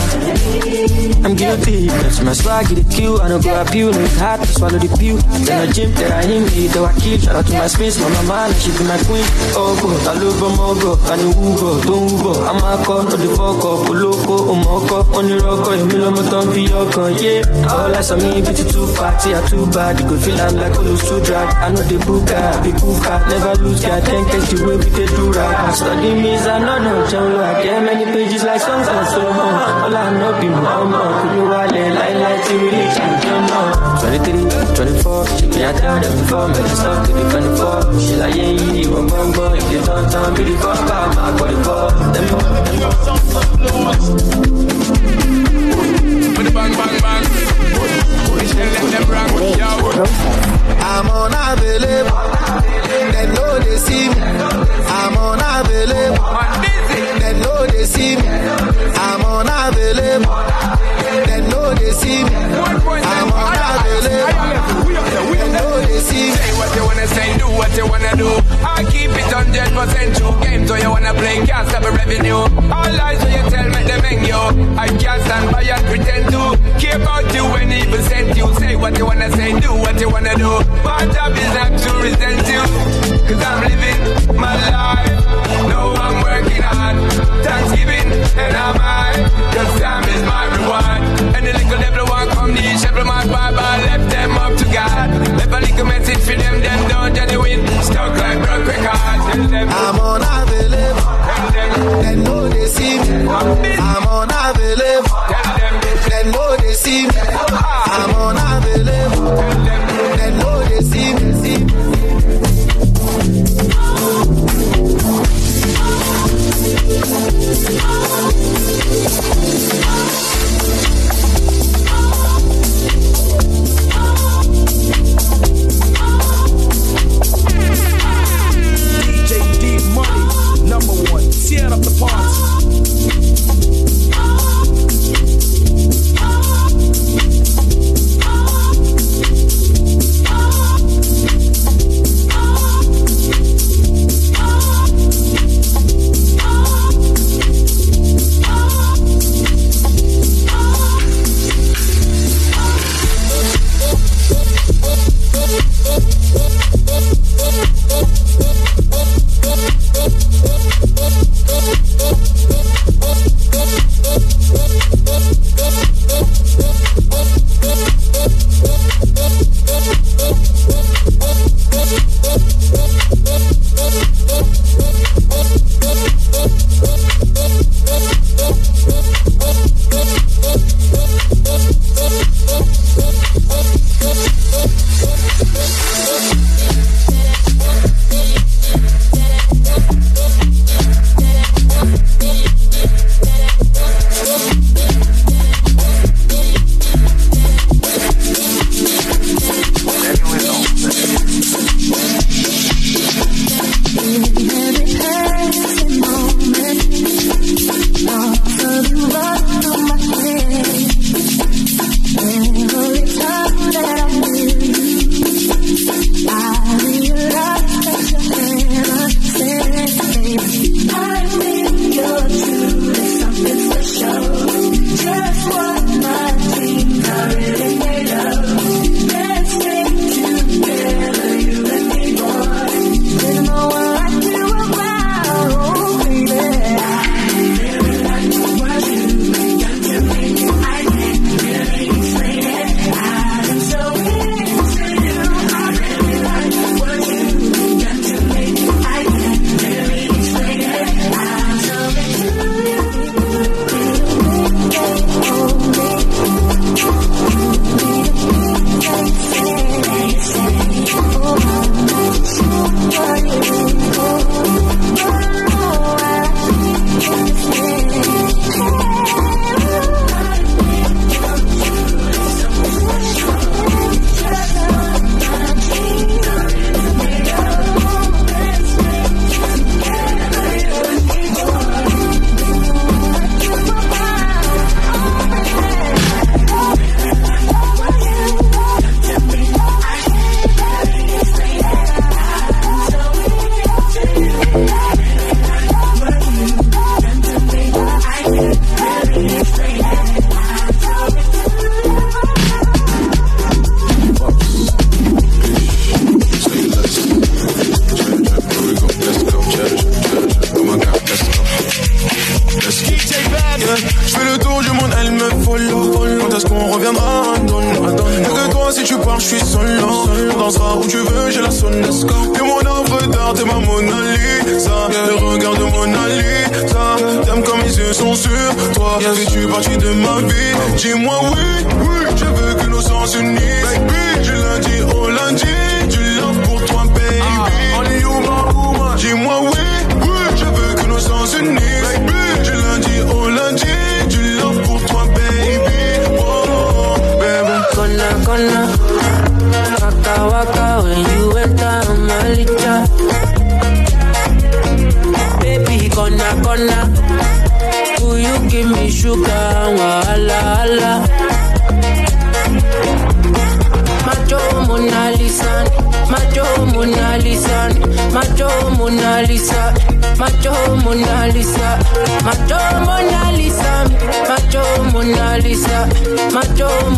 I'm 1.24 1.36
guilty. 1.36 1.86
That's 1.86 2.20
my 2.20 2.32
swag, 2.32 2.66
the 2.66 2.82
kill. 2.90 3.22
I 3.22 3.28
don't 3.28 3.44
go 3.44 3.54
you, 3.72 3.92
no 3.92 4.06
hard 4.18 4.40
to 4.42 4.46
swallow 4.46 4.78
the 4.78 4.90
pill. 4.98 5.22
Then 5.46 5.68
I 5.68 5.70
gym, 5.70 5.94
then 5.94 6.10
I 6.10 6.26
him, 6.26 6.44
me, 6.50 6.66
though 6.66 6.84
I 6.84 6.98
kill. 6.98 7.16
Shout 7.18 7.36
out 7.36 7.46
to 7.46 7.52
my 7.54 7.68
space, 7.68 7.94
my 8.02 8.10
mama, 8.26 8.52
she 8.58 8.74
be 8.74 8.82
my 8.90 8.98
queen. 9.06 9.22
Oh, 9.54 9.78
go, 9.78 9.86
I 10.02 10.18
love 10.18 10.42
her, 10.42 10.50
mogo, 10.58 10.98
I 11.06 11.14
know 11.14 11.30
Ugo, 11.30 11.70
don't 11.86 12.10
Ugo. 12.10 12.32
I'm 12.50 12.58
a 12.58 12.82
call, 12.82 13.06
no 13.06 13.14
the 13.14 13.30
fuck 13.38 13.62
up, 13.62 13.86
Oloko, 13.86 14.50
Omoko, 14.50 14.98
on 15.14 15.30
the 15.30 15.38
rock, 15.46 15.70
I'm 15.70 15.86
a 15.94 15.96
lot 16.02 16.18
of 16.18 17.22
yeah. 17.22 17.70
All 17.70 17.94
eyes 17.94 18.10
on 18.10 18.18
me, 18.18 18.42
bitch, 18.42 18.66
too 18.66 18.86
fatty, 18.98 19.30
I 19.30 19.46
too 19.46 19.70
bad. 19.70 20.00
You 20.00 20.08
could 20.10 20.20
feel 20.26 20.40
I'm 20.42 20.56
like 20.58 20.74
oh, 20.74 20.82
Olu 20.82 20.98
too 20.98 21.22
drag. 21.22 21.54
I 21.62 21.70
know 21.70 21.86
the 21.86 21.98
booker, 22.02 22.42
be 22.66 22.72
cooker, 22.74 23.16
never 23.30 23.43
lose, 23.52 23.80
God, 23.84 24.04
can't 24.04 24.26
catch 24.30 24.48
the 24.50 24.64
way 24.64 24.76
we 24.76 24.88
did 24.88 25.08
do 25.10 25.30
right. 25.30 25.58
I 25.58 25.72
study 25.74 26.14
me, 26.14 26.32
I 26.36 26.58
know 26.58 26.78
no 26.80 27.06
John, 27.10 27.36
I 27.36 27.62
get 27.62 27.82
many 27.82 28.04
pages 28.10 28.42
like 28.44 28.60
songs 28.60 28.88
and 28.88 29.06
so 29.08 29.26
on. 29.28 29.36
All 29.84 29.96
I 29.96 30.10
know 30.16 30.40
be 30.40 30.48
mama, 30.48 31.20
could 31.20 31.36
you 31.36 31.44
wallet, 31.44 31.92
like, 31.92 32.16
like, 32.16 32.40
to 32.48 32.56
I 32.64 33.20
don't 33.20 33.44
know. 33.52 33.68
23, 34.00 34.96
24, 34.96 35.26
she 35.36 35.46
be 35.46 35.64
out 35.64 35.76
there, 35.76 36.00
them 36.00 36.12
before, 36.24 36.48
me, 36.48 36.54
I 36.56 36.66
stop 36.72 37.06
to 37.06 37.12
be 37.12 37.20
24. 37.20 38.00
She 38.00 38.16
like, 38.16 38.34
yeah, 38.34 38.50
you 38.80 38.90
want 38.90 39.10
bum 39.10 39.32
bum, 39.32 39.52
if 39.54 39.72
you 39.72 39.80
don't 39.84 40.10
turn, 40.10 40.34
be 40.34 40.42
the 40.44 40.56
fuck, 40.58 40.80
I'm 40.80 41.18
out 41.18 41.36
the 41.36 41.56
ball. 41.64 41.90
Them 42.14 42.24
know, 42.30 42.40
them 42.40 42.64
the 46.44 46.50
bang, 46.50 46.72
bang, 46.72 46.96
bang. 47.02 47.63
Let 47.84 48.90
them 48.92 49.10
rock, 49.10 49.30
yo. 49.58 50.04
I'm 50.80 51.06
unavailable. 51.10 52.18
They 53.12 53.26
know 53.34 53.58
they 53.58 53.76
see 53.76 54.08
me. 54.08 54.20
I'm 54.20 55.16
unavailable. 55.16 56.24
They 57.20 57.32
know 57.40 57.66
they 57.66 57.84
see 57.84 58.16
me. 58.16 58.28
I'm 58.96 59.22
unavailable. 59.24 61.03
They 61.54 61.60
know 61.60 61.74
they 61.74 61.92
see 61.92 62.24
me. 62.24 62.34
I'm 62.34 63.30
unavailable. 63.30 64.34
They 65.38 65.52
know 65.54 65.80
they 65.86 66.00
see 66.00 66.30
me. 66.30 66.34
Say 66.34 66.50
what 66.58 66.74
you 66.74 66.82
wanna 66.82 67.06
say, 67.06 67.38
do 67.38 67.46
what 67.46 67.76
you 67.76 67.86
wanna 67.86 68.16
do. 68.16 68.30
I 68.66 68.82
keep 68.90 69.10
it 69.14 69.30
hundred 69.30 69.70
percent 69.70 70.16
true. 70.16 70.34
Game 70.42 70.66
so 70.66 70.74
you 70.74 70.90
wanna 70.90 71.14
play, 71.14 71.46
can't 71.46 71.68
stop 71.68 71.84
a 71.84 71.92
revenue. 71.92 72.42
All 72.74 72.90
lies 72.98 73.22
when 73.22 73.32
you 73.38 73.50
tell 73.50 73.68
me 73.70 73.82
them 73.86 74.02
hang 74.02 74.24
you. 74.26 74.42
I 74.76 74.88
can't 74.98 75.22
stand 75.22 75.52
by 75.52 75.62
and 75.62 75.84
pretend 75.86 76.26
to 76.34 76.58
care 76.80 76.96
about 77.00 77.32
you 77.32 77.44
when 77.46 77.70
evil 77.70 78.02
sent 78.02 78.36
you. 78.36 78.52
Say 78.54 78.74
what 78.74 78.98
you 78.98 79.06
wanna 79.06 79.30
say, 79.30 79.54
do 79.60 79.72
what 79.78 80.00
you 80.00 80.10
wanna 80.10 80.34
do. 80.34 80.50
My 80.82 81.06
job 81.06 81.38
is 81.38 81.54
not 81.54 81.70
to 81.70 81.90
resent 82.02 82.48
you. 82.50 82.62
Cause 83.30 83.42
I'm 83.46 83.62
living 83.62 84.00
my 84.34 84.54
life. 84.74 85.22
No, 85.70 85.94
I'm 85.94 86.18
working 86.20 86.62
hard. 86.62 86.96
Thanksgiving 87.46 88.10
and 88.42 88.56
I'm 88.56 88.74
high. 88.74 89.22
Cause 89.54 89.80
time 89.80 90.04
is 90.10 90.22
my 90.26 90.44
reward. 90.50 91.02
And 91.36 91.43
the 91.44 91.52
little 91.52 91.78
devil 91.78 92.06
want 92.08 92.30
come 92.30 92.54
the 92.54 92.62
shepherd 92.80 93.04
my 93.04 93.24
Bible 93.26 93.76
left 93.86 94.10
them 94.10 94.32
up 94.32 94.56
to 94.56 94.64
God. 94.72 95.10
Left 95.38 95.52
a 95.52 95.60
little 95.60 95.86
message 95.86 96.22
for 96.24 96.36
them, 96.36 96.60
them 96.60 96.88
don't 96.88 97.14
genuine. 97.14 97.66
Stuck 97.82 98.16
like 98.16 98.38
broke 98.38 98.66
record. 98.66 99.18
Tell 99.28 99.48
them 99.48 99.68
I'm 99.68 100.00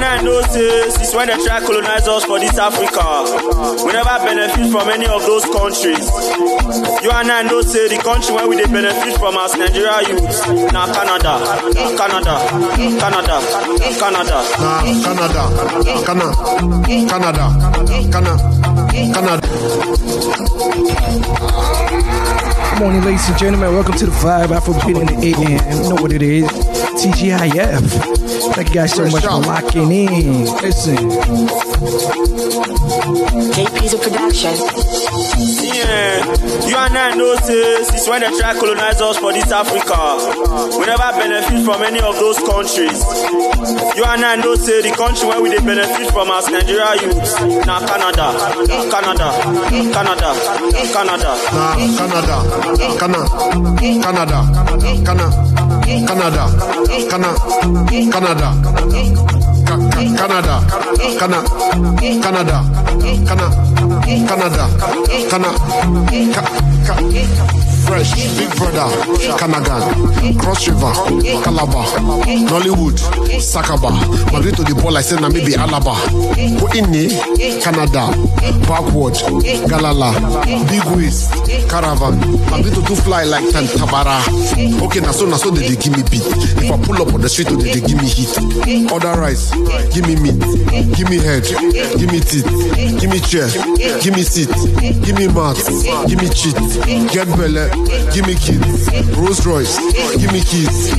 you 0.00 0.06
and 0.06 0.20
I 0.20 0.22
know 0.24 0.40
say 0.42 0.88
since 0.90 1.14
when 1.14 1.28
they 1.28 1.36
try 1.44 1.60
colonize 1.60 2.08
us 2.08 2.24
for 2.24 2.40
this 2.40 2.56
Africa, 2.56 3.84
we 3.84 3.92
never 3.92 4.16
benefit 4.24 4.72
from 4.72 4.88
any 4.88 5.04
of 5.06 5.20
those 5.28 5.44
countries. 5.44 6.08
You 7.04 7.10
and 7.12 7.28
I 7.30 7.42
know 7.42 7.60
say 7.60 7.88
the 7.88 8.00
country 8.02 8.34
where 8.34 8.48
we 8.48 8.56
they 8.56 8.64
benefit 8.64 9.18
from 9.18 9.36
as 9.36 9.54
Nigeria 9.56 10.00
youth, 10.08 10.72
now 10.72 10.88
Canada, 10.88 11.36
Canada, 12.00 12.34
Canada, 12.96 13.36
Canada. 14.00 14.38
Nah, 14.56 14.80
Canada. 15.04 15.42
Canada. 16.08 16.32
Canada. 17.04 17.44
Canada. 18.08 18.34
Canada. 19.12 19.48
Good 22.70 22.80
morning, 22.80 23.04
ladies 23.04 23.28
and 23.28 23.38
gentlemen. 23.38 23.74
Welcome 23.74 23.94
to 23.98 24.06
the 24.06 24.12
Vibe 24.12 24.50
Afro 24.56 24.72
Beat 24.86 24.96
in 24.96 25.06
the 25.06 25.16
AM. 25.36 25.82
You 25.84 25.88
know 25.90 26.00
what 26.00 26.12
it 26.12 26.22
is. 26.22 26.89
TGIF. 27.00 28.54
Thank 28.54 28.68
you 28.68 28.74
guys 28.74 28.92
so 28.92 29.08
much 29.08 29.24
for 29.24 29.38
locking 29.38 29.90
in. 29.90 30.44
Listen. 30.56 31.10
JP's 32.90 33.94
a 33.94 33.98
production. 33.98 34.54
See, 35.46 35.70
eh, 35.78 36.18
you 36.66 36.76
and 36.76 36.98
I 36.98 37.14
know 37.14 37.36
say 37.36 37.84
since 37.84 38.08
when 38.08 38.20
they 38.20 38.30
try 38.36 38.54
colonize 38.58 39.00
us 39.00 39.16
for 39.18 39.32
this 39.32 39.50
Africa, 39.52 40.18
we 40.76 40.86
never 40.86 41.10
benefit 41.14 41.64
from 41.64 41.82
any 41.86 42.00
of 42.00 42.16
those 42.18 42.38
countries. 42.42 42.98
You 43.96 44.02
and 44.04 44.24
I 44.24 44.34
know 44.42 44.56
say 44.56 44.82
the 44.82 44.90
country 44.96 45.28
where 45.28 45.40
we 45.40 45.50
they 45.50 45.58
benefit 45.62 46.10
from 46.10 46.30
as 46.30 46.48
Nigeria 46.50 46.90
youth, 46.98 47.66
now 47.66 47.78
Canada, 47.86 48.34
Canada, 48.90 49.38
Canada, 49.94 50.34
Canada. 50.90 51.30
Nah, 51.54 51.78
Canada. 51.94 52.42
Canada. 52.98 53.30
Canada. 54.02 54.42
Canada. 55.06 55.46
Canada. 56.10 56.44
Canada. 58.10 59.39
Canada. 60.08 60.60
Ca- 60.66 61.16
ca- 61.18 61.18
Canada, 61.18 61.42
Canada, 62.22 62.62
Canada, 63.26 63.48
Canada, 64.26 64.64
Canada, 65.28 65.28
Canada, 65.28 65.50
Ca- 66.32 66.96
Ca- 66.96 67.59
Fresh, 67.86 68.14
Big 68.38 68.50
Brother, 68.56 68.88
Kanagan, 69.38 70.38
Cross 70.38 70.68
River, 70.68 70.92
Calabar, 71.42 71.86
Nollywood, 72.48 72.98
Sakaba, 73.40 73.90
Madrid 74.32 74.56
to 74.56 74.62
the 74.62 74.74
ball, 74.80 74.96
I 74.96 75.00
said, 75.02 75.20
na 75.20 75.28
maybe 75.28 75.52
Alaba, 75.52 75.94
Inni, 76.74 77.10
Canada, 77.62 78.10
Backward, 78.66 79.14
Galala, 79.68 80.12
Big 80.68 80.84
Waist, 80.96 81.32
Caravan, 81.68 82.18
Madrid 82.50 82.74
to 82.74 82.96
fly 82.96 83.24
like 83.24 83.44
Tantabara. 83.46 84.20
Okay, 84.82 85.00
now 85.00 85.12
so, 85.12 85.26
now 85.26 85.36
so 85.36 85.50
they, 85.50 85.66
they 85.68 85.76
give 85.76 85.96
me 85.96 86.02
beat. 86.10 86.24
If 86.62 86.70
I 86.70 86.78
pull 86.84 87.00
up 87.02 87.14
on 87.14 87.20
the 87.20 87.28
street, 87.28 87.48
they, 87.48 87.80
they 87.80 87.80
give 87.80 87.98
me 88.00 88.08
heat. 88.08 88.90
Order 88.92 89.14
rice, 89.20 89.50
give 89.94 90.06
me 90.06 90.16
meat, 90.16 90.38
give 90.96 91.08
me 91.08 91.18
head, 91.18 91.44
give 91.98 92.10
me 92.10 92.20
teeth, 92.20 92.46
give 93.00 93.10
me 93.10 93.20
chair, 93.20 93.48
give 94.02 94.14
me 94.14 94.22
seat, 94.22 94.50
give 95.04 95.16
me 95.16 95.26
mats, 95.28 95.68
give 96.06 96.20
me 96.20 96.28
cheat, 96.28 96.56
get 97.12 97.26
belly, 97.36 97.70
give 98.12 98.26
me 98.26 98.34
kids, 98.34 98.90
Rolls 99.16 99.46
Royce, 99.46 99.76
give 100.16 100.32
me 100.32 100.40
keys. 100.40 100.90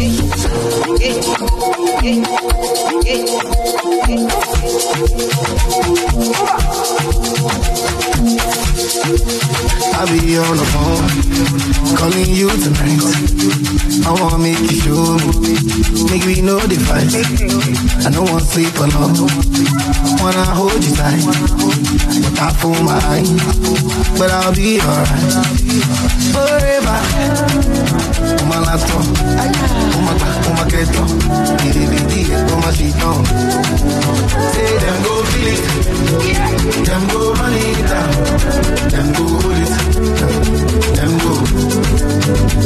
I 8.91 10.03
be 10.11 10.35
on 10.35 10.57
the 10.59 10.67
phone, 10.67 11.07
calling 11.95 12.27
you 12.27 12.49
tonight. 12.59 12.99
I 14.03 14.11
wanna 14.19 14.37
make 14.37 14.59
you 14.59 14.83
show 14.83 15.15
me, 15.39 15.55
make 16.11 16.25
we 16.27 16.41
know 16.41 16.59
the 16.59 16.75
fight. 16.75 17.07
I 18.03 18.11
don't 18.11 18.27
want 18.29 18.43
to 18.43 18.49
sleep 18.51 18.75
alone, 18.75 19.15
wanna 20.19 20.43
hold 20.43 20.83
you 20.83 20.91
tight. 20.91 21.23
But 21.23 22.35
I 22.35 22.51
fool 22.59 22.75
my 22.83 22.99
eye, 23.07 23.23
but 24.19 24.29
I'll 24.29 24.51
be 24.53 24.81
alright. 24.83 25.39
Forever, 26.35 26.99
on 28.43 28.47
my 28.51 28.59
laptop, 28.59 29.07
on 29.07 30.03
my 30.03 30.15
back, 30.19 30.47
on 30.51 30.55
my 30.59 30.67
keto, 30.67 31.07
on 32.51 32.59
my 32.59 32.71
sheet 32.75 32.99
on. 33.07 33.23
Say 34.51 34.67
them 34.83 34.97
go 35.03 35.23
feel 35.31 35.47
it, 35.47 35.63
them 36.85 37.07
go 37.07 37.31
run 37.33 37.53
it 37.55 37.87
down, 37.87 38.80
them 38.89 39.07
go 39.13 39.23
hold 39.27 39.57
it, 39.61 39.71
them 40.97 41.13
go. 41.21 41.33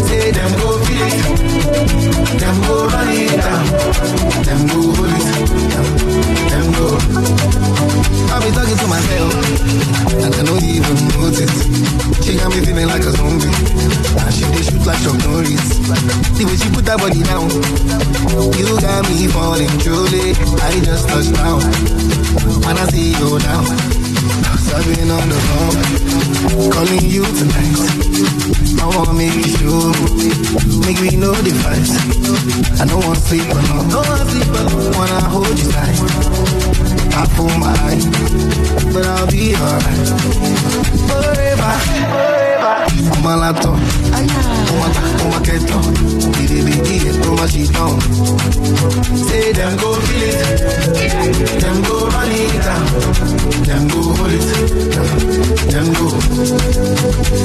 Say 0.06 0.32
them 0.32 0.52
go 0.60 0.68
feel 0.86 1.08
it, 1.12 1.28
them 2.40 2.56
go 2.62 2.76
run 2.88 3.10
it 3.10 3.36
down, 3.42 3.66
them 4.46 4.62
go 4.68 4.80
hold 4.96 5.14
it, 5.16 5.28
them 6.52 6.68
go. 6.76 6.88
I 8.32 8.40
be 8.44 8.50
talking 8.52 8.78
to 8.78 8.88
myself, 8.88 9.34
and 10.24 10.34
I 10.36 10.44
don't 10.44 10.64
even 10.64 10.96
notice. 11.20 11.58
She 12.26 12.36
got 12.38 12.50
me 12.50 12.60
feeling 12.66 12.88
like 12.88 13.02
a 13.04 13.12
zombie, 13.12 13.46
and 13.46 14.34
she 14.34 14.44
dey 14.50 14.64
shoot 14.64 14.86
like 14.86 15.02
Chuck 15.04 15.18
Norris. 15.26 15.68
The 16.36 16.44
way 16.46 16.56
she 16.58 16.70
put 16.74 16.86
that 16.86 16.98
body 17.00 17.22
down, 17.24 17.50
you 18.58 18.68
got 18.82 19.04
me 19.10 19.28
falling 19.28 19.72
truly. 19.80 20.34
I 20.62 20.80
just 20.84 21.08
touched 21.08 21.34
down, 21.34 21.62
when 22.66 22.78
I 22.78 22.86
see 22.90 23.12
you 23.14 23.40
down. 23.40 24.05
I've 24.76 24.84
been 24.84 25.10
on 25.10 25.30
the 25.30 25.40
phone, 25.48 26.70
calling 26.70 27.06
you 27.10 27.24
tonight. 27.24 27.80
I 28.82 28.86
wanna 28.94 29.14
make 29.14 29.32
sure, 29.56 29.96
make 30.84 31.00
me 31.00 31.16
know 31.16 31.32
the. 31.32 31.54
I 32.82 32.86
don't 32.86 33.02
wanna 33.06 33.16
sleep 33.22 33.48
alone, 33.48 33.88
don't 33.88 34.06
wanna 34.06 34.26
sleep 34.30 34.50
alone. 34.50 34.92
Wanna 34.98 35.22
hold 35.32 35.58
you 35.58 35.72
tight. 35.72 35.96
I 37.16 37.26
pull 37.38 37.56
my 37.58 37.72
eye, 37.88 38.02
but 38.92 39.06
I'll 39.06 39.28
be 39.32 39.56
alright. 39.56 40.08
Forever, 41.08 41.72
forever. 42.12 42.55
On 42.66 43.22
my 43.22 43.36
laptop, 43.36 43.76
on 43.78 44.26
my 44.26 44.90
on 45.22 45.30
my 45.30 45.40
keto, 45.46 45.78
did 46.34 46.50
it, 46.50 46.66
did 46.84 47.04
it, 47.14 47.26
on 47.28 47.36
my 47.36 47.46
sheet 47.46 47.70
on. 47.78 48.02
Say 49.30 49.52
them 49.54 49.78
go 49.78 49.94
feel 50.02 50.24
it, 50.26 51.62
them 51.62 51.78
go 51.84 52.08
run 52.10 52.32
it 52.32 52.64
down, 52.66 52.86
them 53.70 53.88
go 53.88 54.02
hold 54.02 54.34
it, 54.34 54.48
them 55.70 55.94
go. 55.94 56.10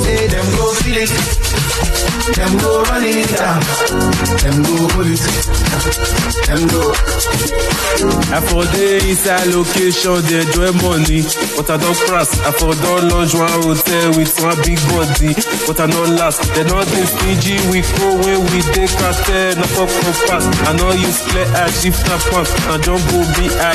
Say 0.01 0.27
them 0.33 0.47
go 0.57 0.73
feel 0.81 0.97
it, 1.05 1.13
them 2.37 2.53
go 2.59 2.83
run 2.85 3.05
it 3.05 3.29
down, 3.37 3.61
them 4.41 4.63
go 4.65 4.75
hold 4.89 5.07
it, 5.07 5.21
them 6.49 6.67
go. 6.69 6.95
I 8.33 8.41
for 8.41 8.65
dey 8.73 8.97
inside 9.11 9.49
location, 9.53 10.23
dey 10.25 10.41
enjoy 10.47 10.73
money. 10.81 11.21
But 11.57 11.69
I 11.69 11.77
don't 11.77 11.99
cross, 12.07 12.31
I 12.47 12.53
for 12.53 12.73
don 12.75 13.09
launch 13.11 13.35
one 13.35 13.51
hotel 13.67 14.09
with 14.17 14.33
one 14.41 14.57
big 14.65 14.79
body. 14.89 15.10
But 15.67 15.81
I 15.81 15.87
no 15.91 16.03
last, 16.07 16.39
they 16.55 16.63
not 16.65 16.87
dey 16.87 17.03
stingy. 17.07 17.59
We 17.71 17.83
go 17.99 18.15
when 18.23 18.41
we 18.55 18.63
dey 18.75 18.87
cartel, 18.95 19.59
na 19.59 19.67
no 20.07 20.13
pass. 20.31 20.45
I 20.67 20.73
know 20.79 20.93
you 20.95 21.11
play 21.35 21.47
as 21.59 21.83
shift 21.83 22.07
na 22.07 22.17
pump. 22.31 22.47
Na 22.71 22.79
jumbo 22.79 23.19
be 23.35 23.51
I 23.59 23.75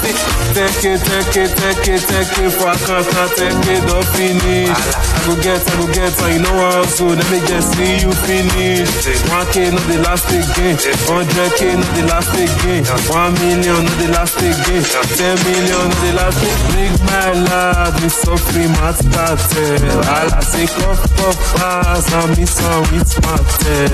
say, 0.00 0.16
take 0.56 0.84
it, 0.88 1.00
take 1.04 1.36
it, 1.36 1.50
take 1.52 1.88
it, 1.88 2.02
take 2.08 2.32
it 2.40 2.50
for 2.56 2.72
account, 2.72 3.06
now 3.12 3.28
take 3.36 3.60
it, 3.68 3.82
don't 3.84 4.06
finish. 4.16 4.72
I 4.72 5.18
go 5.28 5.34
get, 5.44 5.60
I 5.60 5.72
go 5.76 5.86
get, 5.92 6.16
and 6.16 6.32
you 6.32 6.40
know 6.40 6.56
how 6.64 6.84
so. 6.88 7.06
Let 7.12 7.28
me 7.30 7.38
just 7.44 7.76
see 7.76 8.00
you 8.00 8.12
finish. 8.24 8.88
One 9.28 9.46
K 9.52 9.68
no 9.70 9.80
the 9.84 9.98
last 10.00 10.28
again, 10.32 10.76
hundred 11.08 11.50
K 11.60 11.76
no 11.76 11.84
the 11.92 12.02
last 12.08 12.32
again, 12.32 12.82
one 13.12 13.34
million 13.36 13.84
no 13.84 13.92
the 14.00 14.08
last 14.16 14.36
again, 14.40 14.82
ten 15.18 15.36
million 15.44 15.84
no 15.92 15.96
the 16.00 16.12
last 16.16 16.40
again. 16.40 16.58
Bring 16.70 16.94
my 17.06 17.30
lad, 17.50 17.92
me 18.02 18.08
suffering 18.08 18.70
my 18.80 18.92
cartel. 19.12 19.89
Wala 19.96 20.40
se 20.42 20.66
kof 20.76 21.00
kof 21.16 21.38
pas 21.54 22.12
A 22.18 22.26
mi 22.36 22.46
san 22.46 22.80
wit 22.90 23.10
maten 23.24 23.92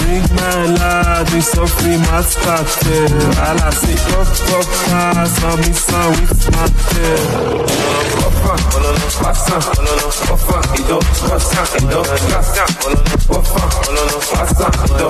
Bring 0.00 0.26
my 0.36 0.66
lad 0.78 1.26
Mi 1.32 1.40
san 1.40 1.66
fri 1.66 1.96
mat 1.96 2.24
staten 2.24 3.12
Wala 3.38 3.70
se 3.80 3.94
kof 4.08 4.30
kof 4.48 4.68
pas 4.90 5.34
A 5.44 5.56
mi 5.56 5.72
san 5.74 6.08
wit 6.16 6.40
maten 6.54 7.90
Wafan, 8.20 8.60
ololo 8.76 9.08
pasan 9.22 9.62
Ololo 9.78 10.08
wafan, 10.30 10.64
ido 10.78 10.98
Pasan, 11.28 11.66
ido 11.82 12.02
Pasan, 12.02 12.70
ololo 12.86 13.02
wafan 13.28 13.68
Ololo 13.88 14.18
pasan, 14.30 14.72
ido 14.84 15.06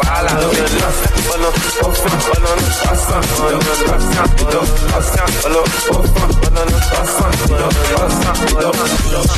Wala 0.00 0.34
se 0.40 1.08
Ololo 1.32 1.50
wafan, 1.82 2.20
ololo 2.34 2.66
pasan 2.84 3.22
Ololo 3.40 3.74
pasan, 3.86 4.28
ido 4.42 4.60
Pasan, 4.92 5.30
ololo 5.44 5.62
wafan 5.92 6.30
Ololo 6.46 6.78
pasan, 6.92 7.32
ido 7.44 7.68
Pasan, 7.96 8.36
ido 9.06 9.29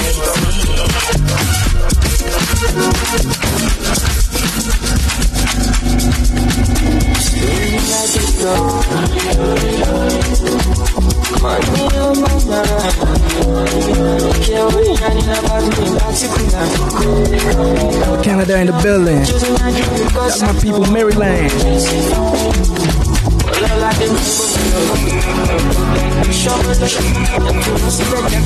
Canada 18.23 18.61
in 18.61 18.67
the 18.67 18.73
building. 18.83 19.25
Got 20.15 20.41
my 20.41 20.53
people, 20.61 20.87
Maryland. 20.93 21.51
Hola 23.55 23.77
la 23.77 23.91
de 23.99 24.07
nuevo, 24.09 24.45
me 24.57 26.33
Show 26.33 26.57
me 26.57 26.75
the 26.75 26.87
You 26.89 27.77
don't 27.79 27.91
see 27.91 28.05
that 28.05 28.25
they're 28.31 28.41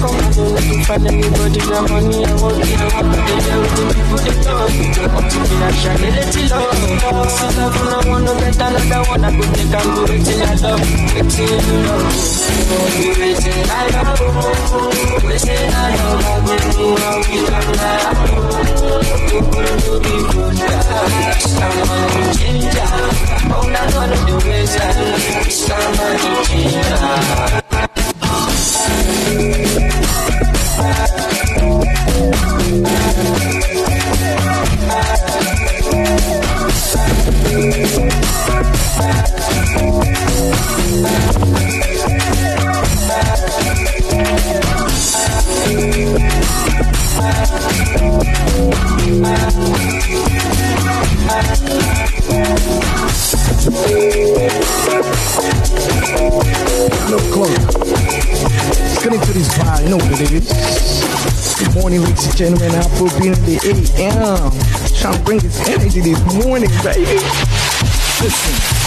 find 0.87 1.07
anybody, 1.07 1.61
their 1.61 1.83
money, 1.83 2.25
I 2.25 2.35
won't 2.35 2.57
be 2.62 2.75
I 2.75 2.79
won't 2.90 3.11
be 3.14 3.35
there 3.47 3.59
with 3.61 3.75
the 3.77 3.83
people 3.95 4.19
they 4.23 4.37
love 4.47 4.75
Up 5.16 5.27
to 5.31 5.38
me, 5.38 5.57
I 5.62 5.71
shall 5.71 5.97
get 5.99 6.16
it 6.16 6.29
till 6.33 6.51
love 6.51 7.31
So 7.31 7.47
that 7.55 7.71
when 7.77 7.88
I 7.88 8.01
wanna 8.09 8.33
get 8.40 8.59
another 8.59 9.03
one 9.11 9.25
I 9.25 9.31
could 9.37 9.51
take 9.55 9.75
and 9.77 9.90
do 9.95 10.03
it 10.11 10.23
till 10.27 10.42
love 10.62 10.83
It 11.16 11.27
till 11.31 11.59
you 11.66 11.79
love 11.87 12.11
We 13.16 13.31
say 13.35 13.62
I 13.66 13.85
love 13.95 14.21
We 15.23 15.35
say 15.38 15.62
I 15.66 15.95
I 15.97 16.42
will 16.47 16.66
do 16.75 16.87
love 16.97 17.27
now 17.77 18.11
We 19.31 19.40
will 19.42 19.77
do 19.79 19.92
the 20.03 20.14
good 20.33 20.55
guys 20.59 21.55
I'm 21.57 21.90
on 21.90 22.35
ginger 22.35 22.90
Oh, 23.49 23.62
that's 23.71 23.95
one 23.95 24.11
Know 59.87 59.99
what 59.99 60.20
it 60.20 60.33
is. 60.33 60.51
Good 61.61 61.72
morning, 61.77 62.03
ladies 62.03 62.27
and 62.27 62.37
gentlemen. 62.37 62.75
Afro 62.75 63.07
being 63.20 63.35
in 63.35 63.44
the 63.44 63.55
AM. 64.03 64.51
Trying 64.99 65.16
to 65.16 65.22
bring 65.22 65.38
this 65.38 65.61
energy 65.68 66.01
this 66.01 66.18
morning, 66.35 66.70
baby. 66.83 67.22
Listen. 68.18 68.87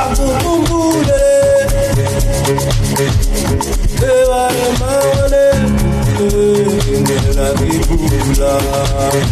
akukumbule 0.00 1.22
ebale 4.10 4.66
mawale 4.80 5.44
ngela 7.00 7.46
bibula 7.58 8.52
mawale 8.66 9.22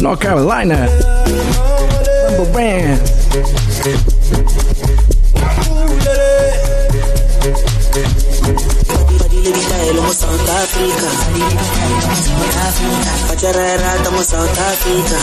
North 0.00 0.20
Carolina. 0.20 0.88
Rumble 2.38 2.52
mu 9.50 10.12
South 10.14 10.48
Africa. 10.48 11.08
Pachareratamo 13.28 14.22
South 14.22 14.58
Africa. 14.58 15.18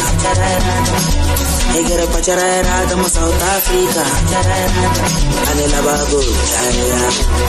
Egere 1.79 2.05
pachareratamo 2.07 3.07
South 3.07 3.41
Africa. 3.55 4.03
Anelabago 5.49 6.19
Chaya 6.51 6.99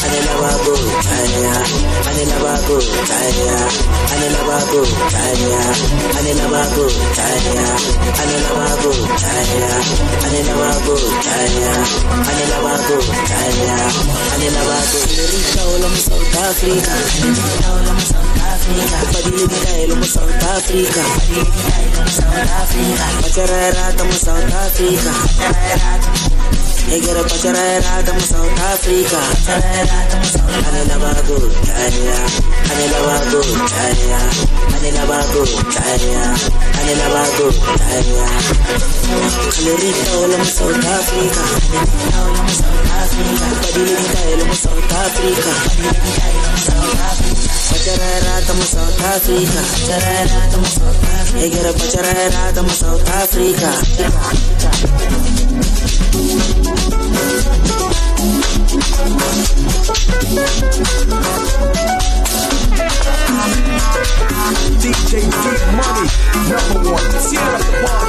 Anelabago 0.05 0.75
Chaya 1.05 1.53
Anelabago 2.09 2.77
Chaya 3.09 3.55
Anelabago 4.11 4.87
Chaya 5.11 5.59
Anelabago 6.15 6.85
Chaya 7.17 7.51
Anelabago 7.67 7.67
Chaya 7.67 7.67
Anelabago 8.21 8.95
Chaya 9.21 9.73
Anelabago 10.25 10.95
Chaya 10.95 10.95
Anelabago 10.95 10.95
Chaya 11.25 11.73
Anelabago 12.31 12.97
Chaya 13.29 13.75
Anelabago 14.35 14.99
Chaya 15.11 16.60
Africa. 16.61 16.93
Badilita 19.13 19.77
el 19.79 20.05
South 20.05 20.45
Africa. 20.57 21.01
Badilita 21.17 21.81
el 21.81 22.11
South 22.13 22.37
Africa. 22.37 23.05
Bachararata 23.23 24.03
humo 24.03 24.13
South 24.13 24.53
Africa. 24.53 26.30
Pacharera 26.91 28.03
mo 28.11 28.19
South 28.19 28.59
Africa. 28.67 29.21
Negara 29.47 29.63
pacharera 29.63 30.11
mo 30.19 30.27
South 30.27 30.51
Africa. 30.51 30.67
Anela 30.67 30.97
bago, 30.99 31.39
tanya. 31.63 32.19
Anela 32.67 33.01
bago, 33.07 33.41
tanya. 33.71 34.21
Anela 34.75 35.05
bago, 35.07 35.43
tanya. 35.71 36.25
Anela 36.83 37.07
bago, 37.15 37.47
tanya. 37.79 38.27
Kalorita 39.55 40.13
wala 40.19 40.35
mo 40.35 40.45
South 40.51 40.83
Africa. 40.83 41.43
Padilita 43.63 44.43
mo 44.51 44.55
South 44.59 44.91
Africa. 44.91 45.55
Pacharera 47.71 48.35
mo 48.59 48.65
South 48.67 48.99
Africa. 49.15 49.63
Negara 51.39 51.71
pacharera 51.71 52.63
mo 52.67 52.73
South 52.75 53.07
Africa. 53.15 53.71
DJ 64.81 65.27
Dee 65.27 65.59
Money, 65.75 66.07
number 66.49 66.81
one. 66.93 67.11
Tear 67.31 67.51
up 67.51 67.63
the 67.67 68.00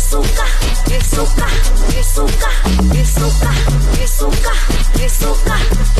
Besuca, 0.00 0.46
besuca, 0.88 1.46
besuca, 1.92 2.50
besuca, 2.88 3.52
besuca, 3.98 4.52
besuca. 4.96 5.99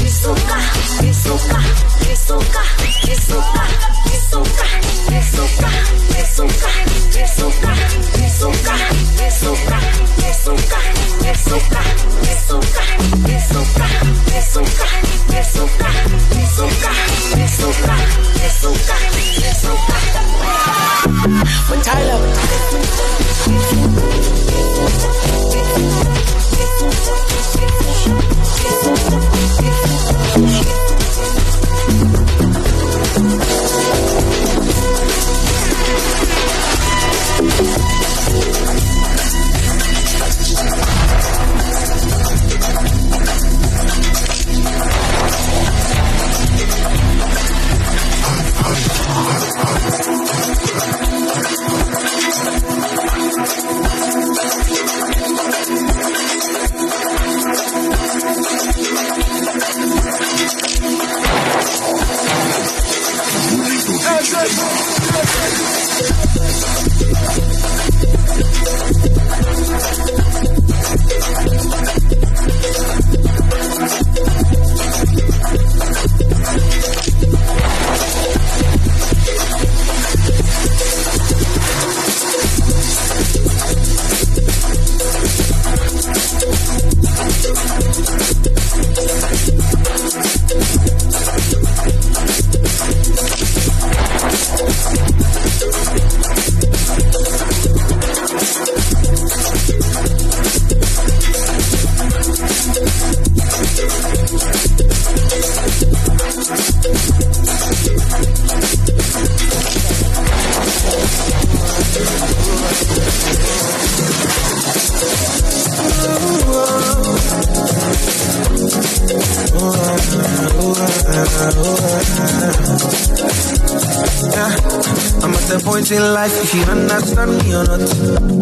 In 125.92 126.14
life, 126.14 126.32
if 126.42 126.54
you 126.54 126.62
understand 126.62 127.32
me 127.42 127.54
or 127.54 127.64
not. 127.64 127.80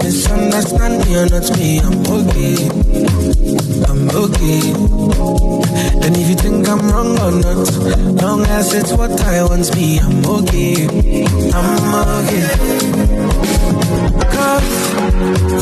Misunderstand 0.02 1.06
me 1.06 1.16
or 1.16 1.26
not, 1.28 1.48
me, 1.56 1.80
I'm 1.80 2.00
okay. 2.18 2.68
I'm 3.88 4.08
okay. 4.10 4.60
And 6.04 6.16
if 6.16 6.28
you 6.28 6.34
think 6.34 6.68
I'm 6.68 6.80
wrong 6.90 7.18
or 7.18 7.32
not, 7.32 8.22
long 8.22 8.42
as 8.46 8.74
it's 8.74 8.92
what 8.92 9.20
I 9.22 9.42
want, 9.44 9.74
me, 9.76 9.98
I'm 9.98 10.24
okay. 10.26 10.88
I'm 11.54 11.94
okay. 11.94 12.97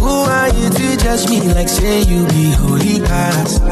Who 0.00 0.14
are 0.26 0.48
you 0.48 0.68
to 0.70 0.96
judge 0.96 1.28
me 1.30 1.40
like 1.54 1.68
say 1.68 2.02
you 2.02 2.26
be 2.28 2.52
holy 2.52 3.00
past? 3.00 3.62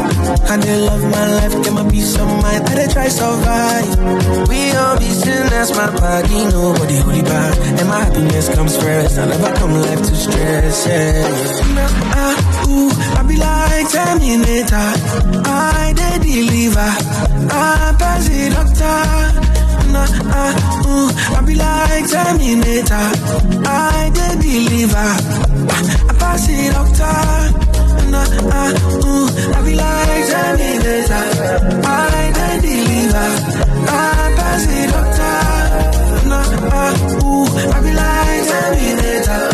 And 0.50 0.62
they 0.62 0.76
love 0.80 1.02
my 1.02 1.26
life, 1.34 1.52
get 1.62 1.72
my 1.72 1.88
peace 1.90 2.14
of 2.16 2.28
mind, 2.42 2.68
I 2.68 2.74
they 2.74 2.86
try 2.92 3.08
survive. 3.08 4.48
We 4.48 4.72
all 4.72 4.98
be 4.98 5.10
sinners, 5.10 5.70
my 5.72 5.90
body, 5.94 6.44
nobody 6.52 6.96
holy 6.98 7.22
bad. 7.22 7.58
And 7.80 7.88
my 7.88 8.04
happiness 8.04 8.54
comes 8.54 8.76
first, 8.76 9.18
I 9.18 9.26
never 9.26 9.52
come 9.54 9.72
life 9.72 10.02
to 10.02 10.14
stress. 10.14 10.86
Yeah. 10.86 11.22
Now, 11.74 11.88
ah, 12.14 12.66
ooh, 12.68 12.90
I 13.18 13.22
be 13.26 13.36
like 13.36 13.88
Terminator, 13.90 14.90
I 15.46 15.92
they 15.98 16.18
deliver, 16.22 16.90
I 17.50 17.94
pass 17.98 18.28
it 18.30 18.52
doctor. 18.52 19.00
Nah, 19.92 20.06
ah, 20.10 20.86
ooh, 20.86 21.10
I 21.36 21.40
be 21.46 21.54
like 21.54 22.06
Terminator, 22.10 23.06
I 23.66 24.10
they 24.14 24.34
deliver, 24.42 25.10
I 25.70 26.12
pass 26.20 26.46
it 26.48 26.72
doctor. 26.72 27.16
Nah, 28.10 28.26
ah, 28.52 28.70
ooh, 29.04 29.28
I 29.54 29.58
be 29.64 29.72
like 29.74 30.24
Terminator, 30.30 31.26
I 31.84 32.32
they 32.36 32.54
deliver, 32.64 33.30
I 33.88 33.98
pass 34.36 34.66
it 34.68 34.86
doctor. 34.92 35.38
Nah, 36.28 36.44
ah, 36.70 36.92
ooh, 37.24 37.48
I 37.48 37.80
be 37.84 37.92
like 38.00 38.42
Terminator, 38.50 39.44
I 39.44 39.53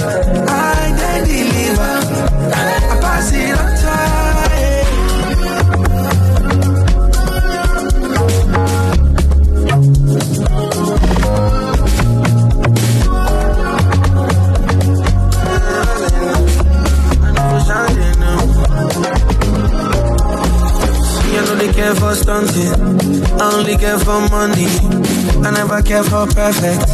care 21.80 21.94
for 21.94 22.14
stunting. 22.14 23.40
I 23.40 23.54
only 23.54 23.76
care 23.78 23.98
for 23.98 24.20
money. 24.28 25.19
I 25.44 25.50
never 25.50 25.82
care 25.82 26.02
for 26.02 26.26
perfect. 26.26 26.88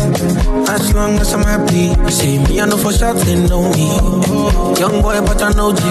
As 0.69 0.95
long 0.95 1.19
as 1.19 1.33
I'm 1.33 1.43
happy. 1.43 1.95
See 2.11 2.39
me, 2.39 2.61
I 2.61 2.67
know 2.67 2.77
for 2.77 2.93
sure 2.93 3.15
they 3.15 3.37
know 3.47 3.71
me. 3.73 3.89
Young 4.81 5.03
boy, 5.03 5.21
but 5.23 5.43
I 5.43 5.53
know 5.53 5.73
G. 5.73 5.83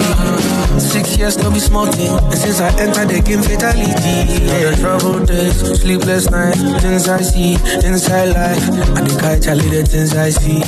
Six 0.80 1.16
years, 1.18 1.38
no 1.38 1.50
be 1.50 1.58
small 1.58 1.86
thing. 1.86 2.12
And 2.12 2.34
since 2.34 2.60
I 2.60 2.68
entered 2.80 3.08
the 3.08 3.20
game, 3.20 3.42
fatality. 3.42 4.44
Yeah, 4.44 4.74
trouble 4.76 5.24
days, 5.24 5.80
sleepless 5.80 6.30
nights. 6.30 6.60
Things 6.82 7.08
I 7.08 7.20
see, 7.20 7.54
inside 7.86 8.34
life. 8.34 8.64
I 8.96 9.00
think 9.04 9.22
I 9.24 9.38
tell 9.38 9.58
you 9.58 9.70
the 9.70 9.84
things 9.86 10.14
I 10.14 10.30
see. 10.30 10.60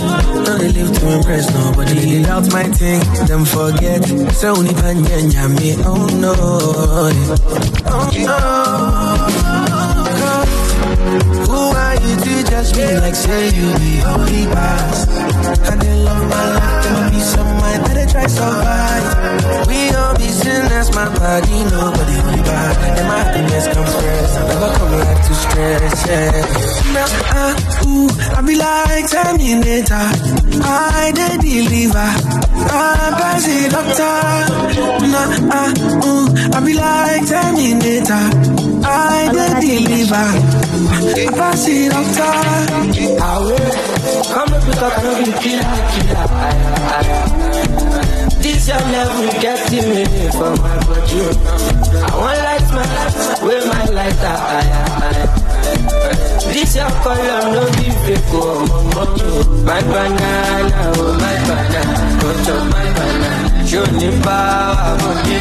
Don't 0.44 0.58
they 0.58 0.72
live 0.72 0.92
to 0.98 1.16
impress 1.16 1.52
nobody. 1.54 2.24
Out 2.26 2.52
my 2.52 2.64
thing, 2.64 3.00
them 3.26 3.44
forget. 3.44 4.04
So 4.32 4.56
only 4.56 4.74
me, 4.74 5.74
oh 5.84 6.06
no. 6.16 6.34
Oh 7.90 8.10
no. 8.14 9.47
Who 11.08 11.60
are 11.72 11.94
you 12.04 12.14
to 12.20 12.34
judge 12.50 12.76
me 12.76 12.98
like 13.00 13.14
say 13.14 13.46
you 13.56 13.72
be 13.80 13.96
holy 14.04 14.44
past? 14.52 15.08
And 15.70 15.80
they 15.80 15.94
love 16.04 16.22
my 16.28 16.44
life, 16.52 16.84
they 16.84 16.92
might 16.92 17.10
be 17.10 17.20
some 17.20 17.46
mind 17.56 17.80
that 17.86 17.94
they 17.96 18.06
try 18.12 18.26
survive. 18.26 19.68
We 19.68 19.88
all 19.96 20.14
be 20.20 20.28
sinners, 20.28 20.92
my 20.94 21.08
body, 21.08 21.64
nobody 21.72 22.16
holy 22.20 22.42
bad. 22.44 22.98
And 22.98 23.08
my 23.08 23.18
happiness 23.24 23.66
comes 23.72 23.94
first, 23.96 24.34
I 24.36 24.42
never 24.52 24.68
come 24.76 24.90
back 25.00 25.18
to 25.26 25.34
stress, 25.34 26.06
yeah. 26.08 26.44
Now, 26.92 27.08
ah, 27.32 27.56
ooh, 27.88 28.08
I 28.36 28.40
be 28.44 28.54
like 28.60 29.08
Terminator, 29.08 30.08
I 30.60 31.12
they 31.16 31.36
deliver, 31.40 32.08
I 32.68 33.16
pass 33.16 33.48
it 33.48 33.72
doctor. 33.72 34.28
Nah, 35.08 35.56
ah, 35.56 35.72
ooh, 36.04 36.28
I 36.52 36.60
be 36.60 36.74
like 36.76 37.24
Terminator, 37.24 38.24
I 38.84 39.28
they 39.32 39.50
deliver, 39.60 40.14
I 40.14 41.26
pass 41.36 41.66
it 41.68 41.90
doctor. 41.90 42.32
Come 44.32 44.52
up 44.52 44.62
with 44.66 44.82
a 44.82 44.90
kind 44.90 45.28
of 45.28 45.40
killer, 45.42 45.78
killer. 45.92 46.26
Aye, 46.28 46.60
aye. 46.96 48.28
This 48.40 48.68
your 48.68 48.78
level 48.78 49.28
getting 49.40 49.88
me 49.90 50.04
for 50.30 50.52
my 50.62 50.76
body. 50.86 51.20
Oh. 51.20 52.06
I 52.06 52.16
want 52.18 52.38
light 52.38 52.68
my 52.72 52.84
life, 52.94 53.42
with 53.42 53.64
my 53.66 53.84
lighter. 53.96 54.36
Aye, 54.56 54.72
aye. 55.04 55.26
This 56.52 56.72
your 56.76 56.90
color, 57.02 57.42
no 57.52 57.62
be 57.76 57.90
fake, 58.04 58.30
oh, 58.32 58.64
mama. 58.94 59.64
My 59.64 59.80
banana, 59.82 60.92
oh, 60.96 61.12
my 61.18 61.36
banana. 61.46 62.20
Go 62.20 62.28
chop 62.44 62.62
my 62.72 62.86
banana. 62.94 63.47
Mo 63.70 63.82
ní. 63.98 65.36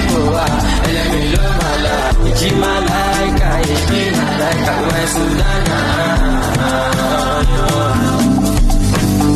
Ẹlẹ́mi 0.87 1.21
ìjì 2.29 2.49
máa 2.61 2.79
láìka. 2.87 3.49
My 4.89 5.03
Sudana. 5.13 5.77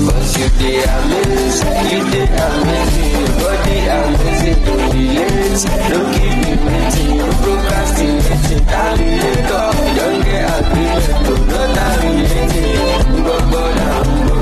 Cause 0.07 0.33
you 0.39 0.47
dey 0.59 0.83
amazing, 0.95 1.77
you 1.91 2.01
dey 2.11 2.27
amazing, 2.45 3.13
your 3.21 3.31
body 3.39 3.77
amazing, 3.95 4.59
don't 4.65 4.93
relate, 4.93 5.61
don't 5.89 6.07
keep 6.13 6.33
me 6.41 6.51
waiting, 6.65 7.13
you 7.19 7.27
procrastinating, 7.41 8.63
terminator, 8.71 9.67
you 9.77 9.93
don't 9.97 10.19
get 10.25 10.49
agreement, 10.57 11.07
no 11.25 11.33
terminating, 11.75 12.79
gbogbo 13.23 13.61
na 13.77 13.87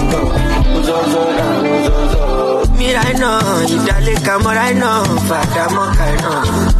gbogbo, 0.09 1.21
na 1.37 1.47
uzozo. 1.75 2.48
Mira 2.79 3.01
iná, 3.13 3.29
ìdálẹ́ka 3.75 4.33
mọ́ra 4.43 4.63
iná, 4.73 4.89
fàdà 5.27 5.63
mọ́ka 5.75 6.05
iná. 6.15 6.31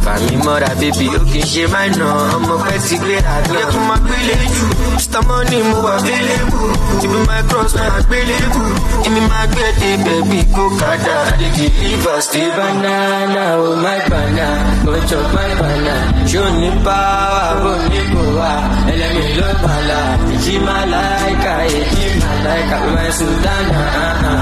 Fàmí 0.04 0.34
mọ́ra 0.46 0.70
bébí 0.80 1.06
ó 1.18 1.20
kì 1.30 1.38
í 1.44 1.48
ṣe 1.52 1.62
máa 1.72 1.86
iná, 1.90 2.06
ọmọ 2.36 2.54
pẹ́ 2.64 2.78
ti 2.86 2.96
gan. 3.02 3.22
Yẹ 3.54 3.62
kó 3.72 3.78
máa 3.88 4.00
gbélé 4.04 4.36
jù, 4.54 4.66
Mr. 4.96 5.20
Money 5.28 5.62
mo 5.68 5.76
wà 5.86 5.92
available. 6.00 6.72
Ibi 7.04 7.18
my 7.28 7.40
cross 7.48 7.72
máa 7.78 8.00
gbélé 8.06 8.36
bù. 8.52 8.62
Èmi 9.06 9.20
máa 9.30 9.46
gbé 9.52 9.64
dé 9.80 9.90
bẹ̀bí 10.04 10.38
kó 10.54 10.64
kàdá. 10.80 11.16
Àdèkì 11.32 11.66
liver 11.82 12.20
stay 12.26 12.48
banana, 12.56 13.44
oh 13.64 13.76
my 13.84 13.98
banana. 14.10 14.48
Go 14.84 14.92
chop 15.08 15.26
my 15.36 15.50
banana. 15.60 15.94
O 16.42 16.44
ní 16.60 16.68
power, 16.86 17.52
bó 17.62 17.72
ní 17.90 18.00
kò 18.12 18.22
wá? 18.38 18.52
Ẹlẹ́mi 18.92 19.24
ló 19.38 19.48
máa 19.64 19.80
la. 19.88 20.00
Ìjì 20.34 20.54
máa 20.66 20.84
láìka, 20.92 21.52
èjì 21.78 22.04
máa 22.22 22.36
láìka. 22.46 22.76
My 22.94 23.08
Sudana. 23.18 23.80
Cause 24.22 24.39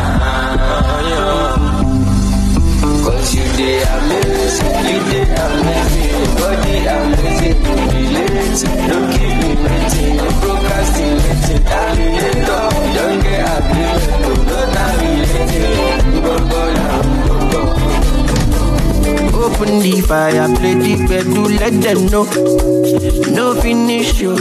Open 19.49 19.80
the 19.80 20.01
fire, 20.07 20.46
play 20.57 20.74
the 20.74 21.07
bedroom, 21.09 21.57
let 21.57 21.72
them 21.82 22.07
know. 22.12 22.24
No 23.32 23.55
finish 23.61 24.20
you, 24.20 24.34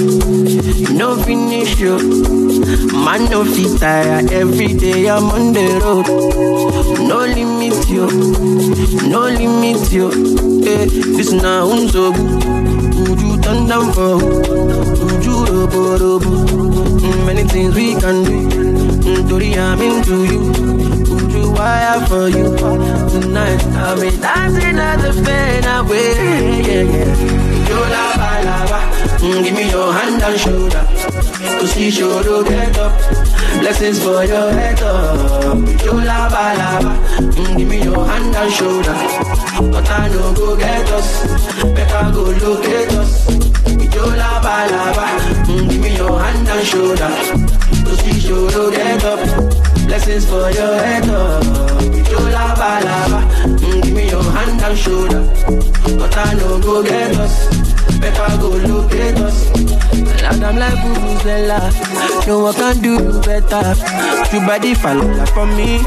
no 0.94 1.16
finish 1.24 1.80
you. 1.80 1.96
Man, 3.06 3.30
no 3.32 3.46
fit 3.46 3.80
tire, 3.80 4.22
every 4.32 4.74
day 4.74 5.10
I'm 5.10 5.26
on 5.26 5.54
the 5.54 5.68
road. 5.82 6.08
No 7.08 7.20
limit 7.26 7.90
you, 7.90 8.08
no 9.10 9.22
limit 9.30 9.92
you. 9.92 10.08
Eh, 10.68 10.86
this 11.16 11.32
now 11.32 11.68
Would 11.68 13.22
you 13.22 13.42
turn 13.42 13.68
down 13.68 13.94
for? 13.94 14.20
You 15.24 15.46
robo 15.46 15.98
robo? 15.98 16.32
Mm, 17.00 17.26
Many 17.26 17.44
things 17.44 17.74
we 17.76 17.96
can 17.96 18.24
do. 18.24 18.50
Mm, 19.08 19.30
Tori, 19.30 19.54
I'm 19.58 19.82
into 19.82 20.26
you. 20.26 20.97
Wire 21.58 22.06
for 22.08 22.30
you? 22.30 22.56
Tonight 23.10 23.64
I'll 23.82 24.00
be 24.00 24.12
dancing 24.18 24.78
at 24.78 24.98
the 24.98 25.12
fade 25.26 25.66
away. 25.66 26.62
Yeah, 26.68 26.84
yeah. 26.94 27.70
You 27.70 27.80
lava, 27.94 28.32
lava. 28.48 28.80
Mm, 29.26 29.44
give 29.44 29.56
me 29.56 29.70
your 29.72 29.92
hand 29.92 30.22
and 30.22 30.40
shoulder. 30.40 30.84
To 31.60 31.68
see 31.68 31.90
shoulder 31.90 32.44
get 32.48 32.78
up. 32.78 32.94
Blessings 33.60 34.04
for 34.04 34.24
your 34.24 34.52
head 34.52 34.82
up. 34.84 35.58
You 35.84 35.94
lava, 35.94 36.44
lava. 36.62 36.92
Mm, 37.22 37.58
give 37.58 37.68
me 37.70 37.84
your 37.84 38.06
hand 38.06 38.36
and 38.36 38.54
shoulder. 38.54 38.96
But 39.72 39.90
I 39.90 40.10
know 40.10 40.34
go 40.36 40.56
get 40.56 40.92
us. 40.92 41.10
Better 41.74 42.12
go 42.14 42.24
locate 42.46 42.94
us. 42.94 43.58
You 43.68 43.78
Ijola 43.84 44.42
balaba, 44.44 45.08
mm, 45.48 45.70
give 45.70 45.82
me 45.82 45.96
your 45.98 46.20
hand 46.20 46.48
and 46.48 46.68
shoulder. 46.68 47.57
To 47.88 47.96
see 47.96 48.20
get 48.72 49.04
up, 49.06 49.20
blessings 49.88 50.26
for 50.26 50.52
your 50.52 50.76
head 50.76 51.08
up. 51.10 51.42
Ijola 52.00 52.54
balaba, 52.60 53.22
mm, 53.48 53.82
give 53.82 53.94
me 53.94 54.10
your 54.10 54.24
hand 54.24 54.62
and 54.62 54.78
shoulder. 54.78 55.24
But 55.98 56.18
I 56.18 56.34
no 56.34 56.60
go 56.60 56.84
get 56.84 57.16
us, 57.16 57.48
better 58.00 58.38
go 58.42 58.50
locate 58.50 59.16
us. 59.20 59.48
And 60.28 60.44
I'm 60.44 60.58
like 60.58 60.74
Vuvuzela, 60.74 62.28
no 62.28 62.40
one 62.40 62.54
can 62.56 62.82
do 62.82 62.94
you 62.96 63.22
better. 63.22 63.74
You 64.36 64.46
body 64.46 64.74
follow 64.74 65.26
for 65.28 65.46
me, 65.46 65.80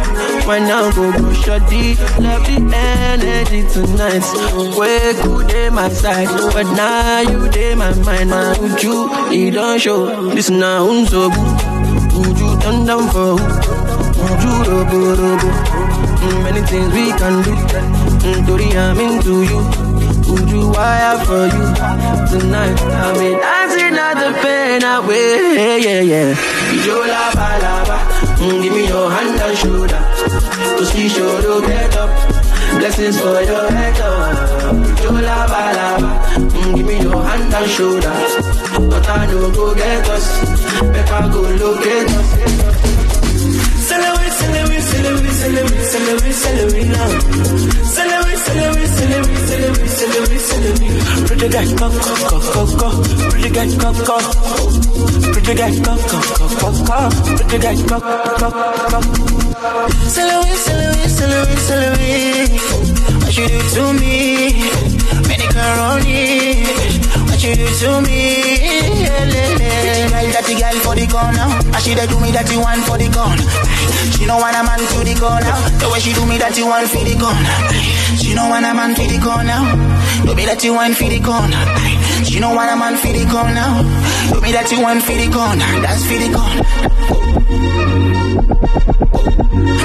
when 0.46 0.64
now 0.64 0.90
go 0.92 1.12
go 1.12 1.32
shoddy. 1.34 1.96
Love 2.16 2.46
the 2.48 2.56
energy 2.74 3.68
tonight. 3.68 4.24
Way 4.78 5.12
good 5.22 5.48
day 5.48 5.68
my 5.68 5.90
side, 5.90 6.28
but 6.54 6.64
now 6.74 7.20
you 7.20 7.50
day 7.50 7.74
my 7.74 7.92
mind. 8.04 8.30
Now 8.30 8.54
you, 8.78 9.30
you 9.30 9.50
don't 9.50 9.78
show. 9.78 10.30
This 10.30 10.48
now 10.48 10.86
unso 10.88 11.28
you 11.28 11.69
turn 12.60 12.86
down 12.86 13.08
for 13.08 13.36
who? 13.36 13.46
Would 14.20 14.42
you 14.44 14.54
robo 14.70 14.98
robo? 15.20 15.48
Mm, 16.20 16.44
Many 16.44 16.62
things 16.66 16.92
we 16.92 17.04
can 17.20 17.42
do. 17.42 17.52
Mm, 17.54 18.46
Tori, 18.46 18.68
I'm 18.76 19.00
into 19.00 19.42
you. 19.42 19.60
Would 20.30 20.48
you 20.50 20.70
wire 20.70 21.18
for 21.24 21.44
you 21.46 21.64
tonight? 22.30 22.78
I 22.80 23.18
mean, 23.18 23.38
dancing 23.38 23.96
at 23.98 24.14
the 24.20 24.30
pain 24.42 24.82
away. 24.84 25.56
Yeah, 25.56 25.76
yeah. 25.76 26.00
yeah. 26.00 26.34
Ijola 26.70 27.22
balaba, 27.34 27.98
mm, 28.38 28.62
give 28.62 28.72
me 28.72 28.86
your 29.50 29.56
shoulder. 29.56 30.02
To 30.78 30.86
see 30.86 31.08
shoulder 31.08 31.66
get 31.66 31.96
up. 31.96 32.10
Blessings 32.78 33.20
for 33.20 33.42
your 33.42 33.70
head 33.70 34.00
up. 34.00 34.76
Ijola 34.90 35.38
balaba, 35.50 36.10
mm, 36.36 36.76
give 36.76 36.86
me 36.86 37.02
your 37.02 37.22
hand 37.22 37.54
and 37.54 37.70
shoulder. 37.70 38.14
But 38.90 39.08
I 39.08 39.26
no 39.26 39.50
go 39.50 39.74
get 39.74 40.08
us. 40.08 40.26
Better 40.92 41.22
go 41.32 41.42
locate 41.62 42.10
us 42.20 43.09
celery, 44.80 45.30
celery, 45.30 45.78
celery, 45.92 46.32
celery 46.32 46.84
now. 46.88 47.10
Celery, 47.94 48.34
celery, 48.36 48.86
celery, 48.86 49.36
celery, 49.48 49.88
celery, 49.88 50.38
celery. 50.38 50.88
Pretty 51.26 51.48
guy, 51.48 51.66
cock, 51.76 51.92
cock, 51.92 52.20
cock, 52.30 52.44
cock, 52.54 52.70
cock. 52.80 52.94
Pretty 53.30 53.50
guy, 53.50 53.68
cock, 53.76 53.96
cock. 54.08 54.24
Pretty 55.32 55.54
guy, 55.54 55.72
cock, 55.84 56.00
cock, 56.10 56.26
cock, 56.38 56.52
cock, 56.60 56.76
cock. 56.86 57.12
Pretty 57.36 57.58
guy, 57.58 57.76
cock, 57.88 58.04
cock, 58.40 58.54
cock. 58.90 59.04
Celery, 60.08 60.54
celery, 60.66 61.08
celery, 61.08 61.56
celery. 61.68 62.14
What 63.20 63.36
you 63.36 63.46
do 63.48 63.58
to 63.74 63.92
me? 64.00 64.16
Manicure 65.28 65.76
on 65.88 66.02
it 66.06 67.09
you 67.44 67.56
to 67.56 68.00
me? 68.02 68.44
Yeah. 69.02 69.20
Pretty 69.80 70.04
girl, 70.12 70.28
dirty 70.32 70.54
girl 70.60 70.76
for 70.84 70.94
the 70.94 71.06
corner. 71.08 71.46
And 71.72 71.80
she 71.82 71.94
do 71.94 72.16
me 72.20 72.32
dirty 72.32 72.56
one 72.56 72.80
for 72.84 72.98
the 72.98 73.08
corner. 73.08 73.46
She 74.12 74.26
no 74.26 74.36
want 74.36 74.56
a 74.56 74.62
man 74.62 74.78
to 74.78 74.98
the 75.04 75.14
corner. 75.16 75.56
The 75.80 75.88
way 75.88 76.00
she 76.00 76.12
do 76.12 76.26
me 76.26 76.36
dirty 76.38 76.62
one 76.62 76.86
for 76.86 77.02
the 77.04 77.14
corner. 77.16 77.56
She 78.20 78.34
no 78.34 78.48
want 78.48 78.66
a 78.66 78.74
man 78.74 78.94
for 78.94 79.06
the 79.08 79.18
corner. 79.18 79.60
Do 80.26 80.34
me 80.34 80.44
dirty 80.44 80.70
one 80.70 80.92
for 80.94 81.08
the 81.08 81.20
corner. 81.20 81.62
She 82.24 82.40
no 82.40 82.54
want 82.54 82.70
a 82.70 82.76
man 82.76 82.96
for 82.96 83.12
the 83.12 83.24
corner. 83.24 83.68
Do 84.32 84.40
me 84.40 84.52
dirty 84.52 84.76
one 84.76 85.00
for 85.00 85.16
the 85.16 85.28
corner. 85.32 85.70
That's 85.80 86.04
for 86.04 86.18
the 86.20 86.28
corner. 86.30 86.64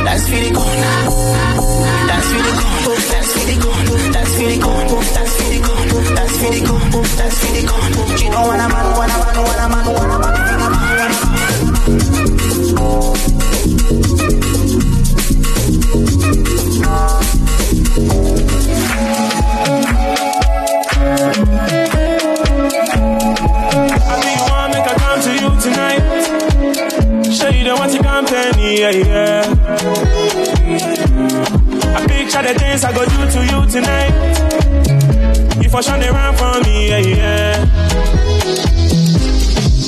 That's 0.04 0.28
for 0.28 0.40
the 0.44 0.52
corner. 0.52 0.94
That's 2.08 2.28
for 2.28 2.42
the 2.44 2.52
corner 2.52 3.25
silicone, 3.46 4.12
that's 4.12 4.30
silicone, 4.32 4.88
that's 5.14 5.32
silicone, 5.32 6.16
that's 6.16 6.32
silicone, 6.34 6.92
that's 7.18 7.38
silicone. 7.38 8.18
She 8.18 8.26
don't 8.30 8.48
want 8.48 8.62
a 8.62 8.68
man, 8.70 8.86
want 8.98 9.12
a 9.12 9.18
man, 9.22 9.36
want 9.44 9.60
a 9.60 9.70
man, 9.70 9.86
want 9.86 10.12
a 10.12 10.18
man, 10.20 10.34
want 10.34 10.52
a 10.52 10.70
man, 10.70 10.82
want 10.82 11.02
a 11.02 11.10
man. 11.10 12.26
Tonight, 25.62 26.02
show 27.32 27.50
you 27.50 27.64
the 27.64 27.76
what 27.76 27.92
you 27.92 28.02
company, 28.02 28.80
yeah, 28.82 28.92
yeah. 28.92 30.25
I 32.26 32.28
picture 32.28 32.42
the 32.42 32.60
things 32.60 32.84
I 32.84 32.92
go 32.92 33.06
do 33.06 33.22
to 33.30 33.40
you 33.46 33.60
tonight. 33.70 34.14
You 35.62 35.70
for 35.70 35.84
sure 35.84 36.00
they 36.00 36.10
run 36.10 36.34
for 36.36 36.60
me, 36.66 36.90
yeah, 36.90 36.98
yeah. 36.98 37.66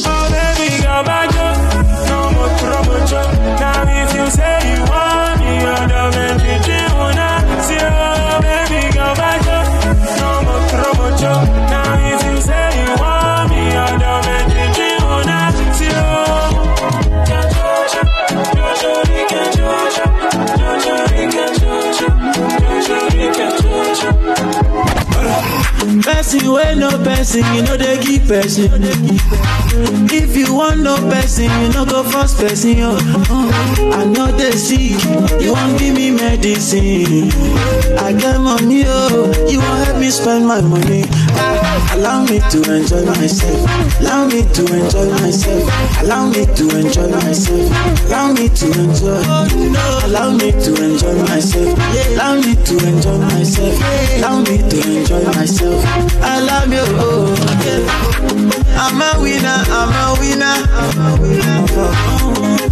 Oh, 0.05 0.23
baby, 0.29 0.69
go 0.83 1.01
back 1.01 1.33
up. 1.33 1.57
No 2.07 2.19
more 2.37 2.51
trouble, 2.59 2.99
Now 3.57 3.89
if 3.89 4.13
you 4.13 4.25
say 4.29 4.53
you 4.69 4.81
want 4.85 5.39
me, 5.41 5.51
you're 5.65 5.87
the 5.89 6.03
man, 6.13 6.26
No 26.75 26.91
person, 27.03 27.43
you 27.55 27.63
know 27.63 27.75
they 27.77 27.97
give 28.03 28.27
person. 28.27 28.69
If 30.11 30.35
you 30.37 30.53
want 30.53 30.81
no 30.81 30.95
person, 31.09 31.45
you 31.61 31.69
no 31.73 31.85
go 31.85 32.03
first 32.03 32.37
person. 32.37 32.79
Uh, 32.81 32.97
I 33.93 34.05
know 34.05 34.27
they 34.27 34.51
sick, 34.51 35.01
you 35.41 35.53
want 35.53 35.79
give 35.79 35.95
me 35.95 36.11
medicine. 36.11 37.31
I 37.97 38.13
get 38.13 38.39
money, 38.39 38.83
oh, 38.85 39.31
you 39.49 39.59
want 39.59 39.85
help 39.87 39.99
me 39.99 40.09
spend 40.11 40.45
my 40.47 40.61
money. 40.61 41.03
Allow 41.97 42.21
me 42.25 42.37
to 42.37 42.59
enjoy 42.71 43.03
myself. 43.05 43.99
Allow 43.99 44.27
me 44.27 44.43
to 44.53 44.61
enjoy 44.61 45.09
myself. 45.17 45.65
Allow 46.03 46.29
me 46.29 46.45
to 46.45 46.77
enjoy 46.77 47.09
myself. 47.09 48.05
Allow 48.05 48.33
me 48.33 48.49
to 48.49 48.65
enjoy. 48.77 49.17
Allow 50.05 50.31
me 50.37 50.51
to 50.51 50.71
enjoy 50.77 51.15
myself. 51.25 51.73
Allow 52.13 52.35
me 52.35 52.53
to 52.53 52.77
enjoy 52.85 53.17
myself. 53.17 53.81
Allow 54.13 54.39
me 54.41 54.57
to 54.69 54.77
enjoy 54.85 55.23
myself. 55.33 55.83
I 56.21 56.39
love 56.39 56.71
you. 56.71 56.85
Oh. 57.01 57.33
I'm 58.77 59.01
a 59.01 59.19
winner. 59.19 59.65
I'm 59.73 59.89
a 59.89 60.13
winner. 60.21 60.57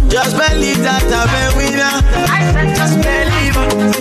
Just 0.08 0.36
believe 0.38 0.78
that 0.86 1.02
I'm 1.02 1.34
a 1.34 1.56
winner. 1.58 1.92
I 2.30 2.46
said 2.52 2.76
just 2.76 2.96
believe. 3.02 3.56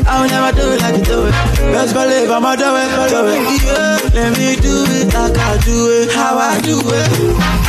I'll 0.08 0.28
never 0.30 0.56
do 0.56 0.72
it 0.72 0.82
like 0.82 0.98
you 0.98 1.04
do 1.04 1.26
it. 1.26 1.34
Just 1.74 1.94
believe 1.94 2.30
I'ma 2.30 2.56
do 2.56 2.76
it, 2.78 3.10
do 3.10 3.26
it. 3.26 4.14
Let 4.14 4.38
me 4.38 4.56
do 4.56 4.86
it 4.88 5.15
like 5.16 5.38
I 5.38 5.58
do 5.64 5.78
it, 6.00 6.12
how 6.12 6.38
I 6.38 6.60
do 6.62 6.78
it. 6.84 7.10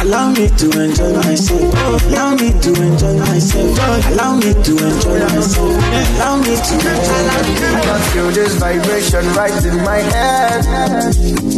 Allow 0.03 0.31
me 0.31 0.49
to 0.49 0.67
enjoy 0.83 1.13
myself. 1.15 1.75
Allow 2.07 2.35
me 2.35 2.51
to 2.53 2.71
enjoy 2.75 3.15
myself. 3.19 3.79
Allow 4.11 4.37
me 4.37 4.51
to 4.53 4.73
enjoy 4.87 5.19
myself. 5.21 5.73
Allow 6.17 6.37
me 6.43 6.55
to 6.67 6.75
enjoy 6.75 7.23
myself. 7.31 7.87
I 7.87 7.99
feel 8.13 8.31
this 8.31 8.55
vibration 8.59 9.25
right 9.39 9.65
in 9.65 9.77
my 9.85 10.01
head. 10.15 10.63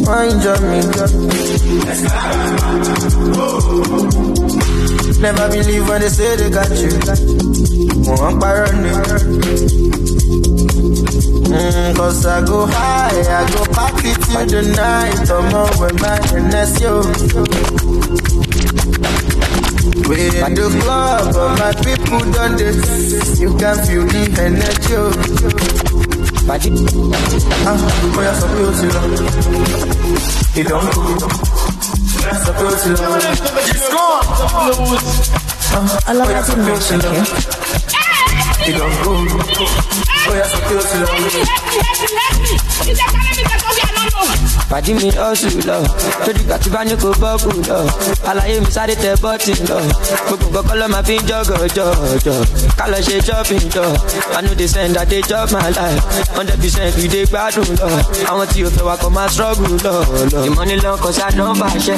On 0.09 0.29
me. 0.69 0.81
Never 5.21 5.47
believe 5.51 5.89
when 5.89 6.01
they 6.01 6.09
say 6.09 6.37
they 6.37 6.51
got 6.51 6.71
you. 6.79 6.91
One 8.23 8.39
parody. 8.41 9.89
Mm, 11.49 11.97
Cause 11.97 12.27
I 12.27 12.45
go 12.45 12.67
high, 12.67 13.21
I 13.21 13.51
go 13.53 13.65
party 13.73 14.13
till 14.15 14.47
the 14.47 14.63
night. 14.77 15.31
I'm 15.31 15.55
on 15.55 15.71
with 15.81 15.97
my 16.03 16.19
NS, 16.37 16.73
yo. 16.83 17.01
We 20.09 20.17
at 20.41 20.53
the 20.57 20.67
club, 20.83 21.35
but 21.35 21.51
my 21.59 21.73
people 21.85 22.21
done 22.33 22.57
this. 22.57 23.41
You 23.41 23.51
can 23.57 23.77
feel 23.87 24.05
the 24.05 24.23
energy, 24.41 24.93
yo. 24.93 25.11
Ah, 26.51 27.77
oh 28.17 28.23
yeah, 28.23 28.35
so 28.41 28.47
beautiful. 28.49 29.09
He 30.55 30.63
don't 30.63 30.89
go. 30.95 31.29
So 32.45 32.53
beautiful. 32.57 33.17
It's 33.69 33.89
gone. 33.93 34.25
I 36.07 36.13
love 36.13 36.29
that 36.29 36.49
in 36.53 36.61
motion 36.65 37.01
it 38.69 38.81
on 38.81 38.91
good. 39.03 39.69
Oh, 40.29 40.35
yeah, 40.35 40.43
so 40.43 40.59
close 40.59 40.93
to 40.93 40.99
the 40.99 42.38
pàdé 44.71 44.93
mi 44.95 45.11
ọ̀sùn 45.11 45.61
lọ 45.69 45.79
lórí 46.27 46.41
ìgbà 46.43 46.57
tí 46.63 46.71
bá 46.75 46.85
ní 46.85 46.95
kò 47.03 47.09
bọ́ọ̀kù 47.23 47.51
lọ. 47.69 47.79
Àlàyé 48.31 48.61
mi 48.61 48.71
sáré 48.75 48.95
tẹ 49.03 49.11
bọ́ọ̀tì 49.23 49.53
lọ 49.69 49.79
gbogbo 50.29 50.61
nǹkan 50.63 50.79
ló 50.81 50.87
máa 50.95 51.03
fi 51.07 51.15
ń 51.19 51.23
jọ́gọ̀ 51.29 51.69
jọ̀jọ̀. 51.77 52.45
Ká 52.79 52.85
lọ 52.93 52.99
ṣe 53.07 53.17
shopping 53.27 53.67
jọ 53.75 53.85
i 54.37 54.41
no 54.45 54.51
dey 54.61 54.69
send 54.75 54.97
dey 55.11 55.23
chop 55.29 55.51
my 55.53 55.69
life. 55.79 56.03
Hundred 56.37 56.59
percent 56.63 56.97
we 56.97 57.09
dey 57.15 57.25
gbádùn 57.31 57.69
lọ. 57.81 57.89
Àwọn 58.31 58.47
tí 58.53 58.59
o 58.67 58.69
fẹ́ 58.77 58.85
wa 58.89 58.95
kọ́ 59.03 59.11
máa 59.17 59.29
struggle 59.33 59.69
lọ 59.85 59.95
lọ. 60.33 60.41
the 60.45 60.51
money 60.57 60.77
long 60.85 60.99
cause 61.03 61.21
i 61.27 61.31
don 61.37 61.55
fàṣẹ 61.61 61.97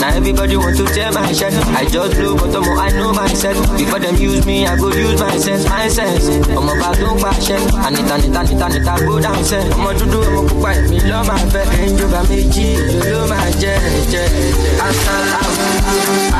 na 0.00 0.06
everybody 0.18 0.56
want 0.56 0.76
to 0.78 0.84
tear 0.94 1.10
my 1.12 1.32
shirt. 1.38 1.54
I 1.80 1.84
just 1.92 2.12
blow 2.18 2.34
but 2.40 2.54
ọmọ 2.58 2.72
i 2.86 2.88
know 2.96 3.12
myself. 3.20 3.56
Before 3.78 3.98
dem 4.04 4.16
use 4.16 4.44
me 4.46 4.66
i 4.66 4.76
go 4.76 4.88
use 4.88 5.18
my 5.24 5.36
sense 5.44 5.64
my 5.68 5.88
sense. 5.96 6.24
Ọmọ 6.58 6.72
bá 6.80 6.88
tó 7.00 7.08
ń 7.14 7.18
pàṣẹ. 7.24 7.56
Nita 7.92 8.94
go 9.06 9.18
down 9.20 9.42
ọmọ 9.76 9.91
dúdú 9.98 10.18
ọmọ 10.28 10.40
pupa 10.48 10.70
èmi 10.78 10.98
lọ́ 11.10 11.20
máa 11.28 11.42
fẹ́ 11.52 11.64
ẹ̀ńjọba 11.82 12.20
méjì 12.28 12.66
ló 13.12 13.20
máa 13.30 13.48
jẹ 13.60 13.74
jẹ 14.12 14.24
asalamu 14.86 15.66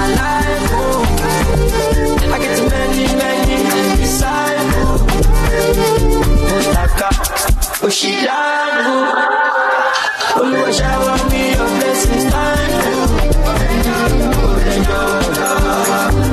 alaikum 0.03 1.07
i 2.35 2.37
get 2.43 2.59
many 2.71 3.05
many 3.21 3.57
disciples 3.99 5.01
mustaka 6.51 7.09
oshidagu 7.87 8.97
olúwa 10.39 10.69
shower 10.79 11.19
me 11.31 11.43
your 11.57 11.69
blessings 11.77 12.25
thank 12.35 12.73
you. 12.87 13.01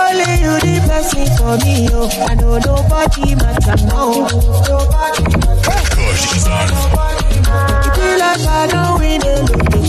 Only 0.00 0.30
you 0.44 0.54
the 0.64 0.74
blessing 0.86 1.30
for 1.36 1.54
me, 1.62 1.74
yo. 1.90 2.00
I 2.30 2.34
know 2.40 2.54
nobody 2.68 3.34
matter 3.42 3.76
now. 3.90 4.10
Nobody 4.68 5.24
matter. 5.42 5.78
It 7.86 7.92
be 7.96 8.08
like 8.22 8.46
I 8.46 8.62
don't 8.72 8.92
win 9.00 9.22
a 9.26 9.34
lotto. 9.48 9.88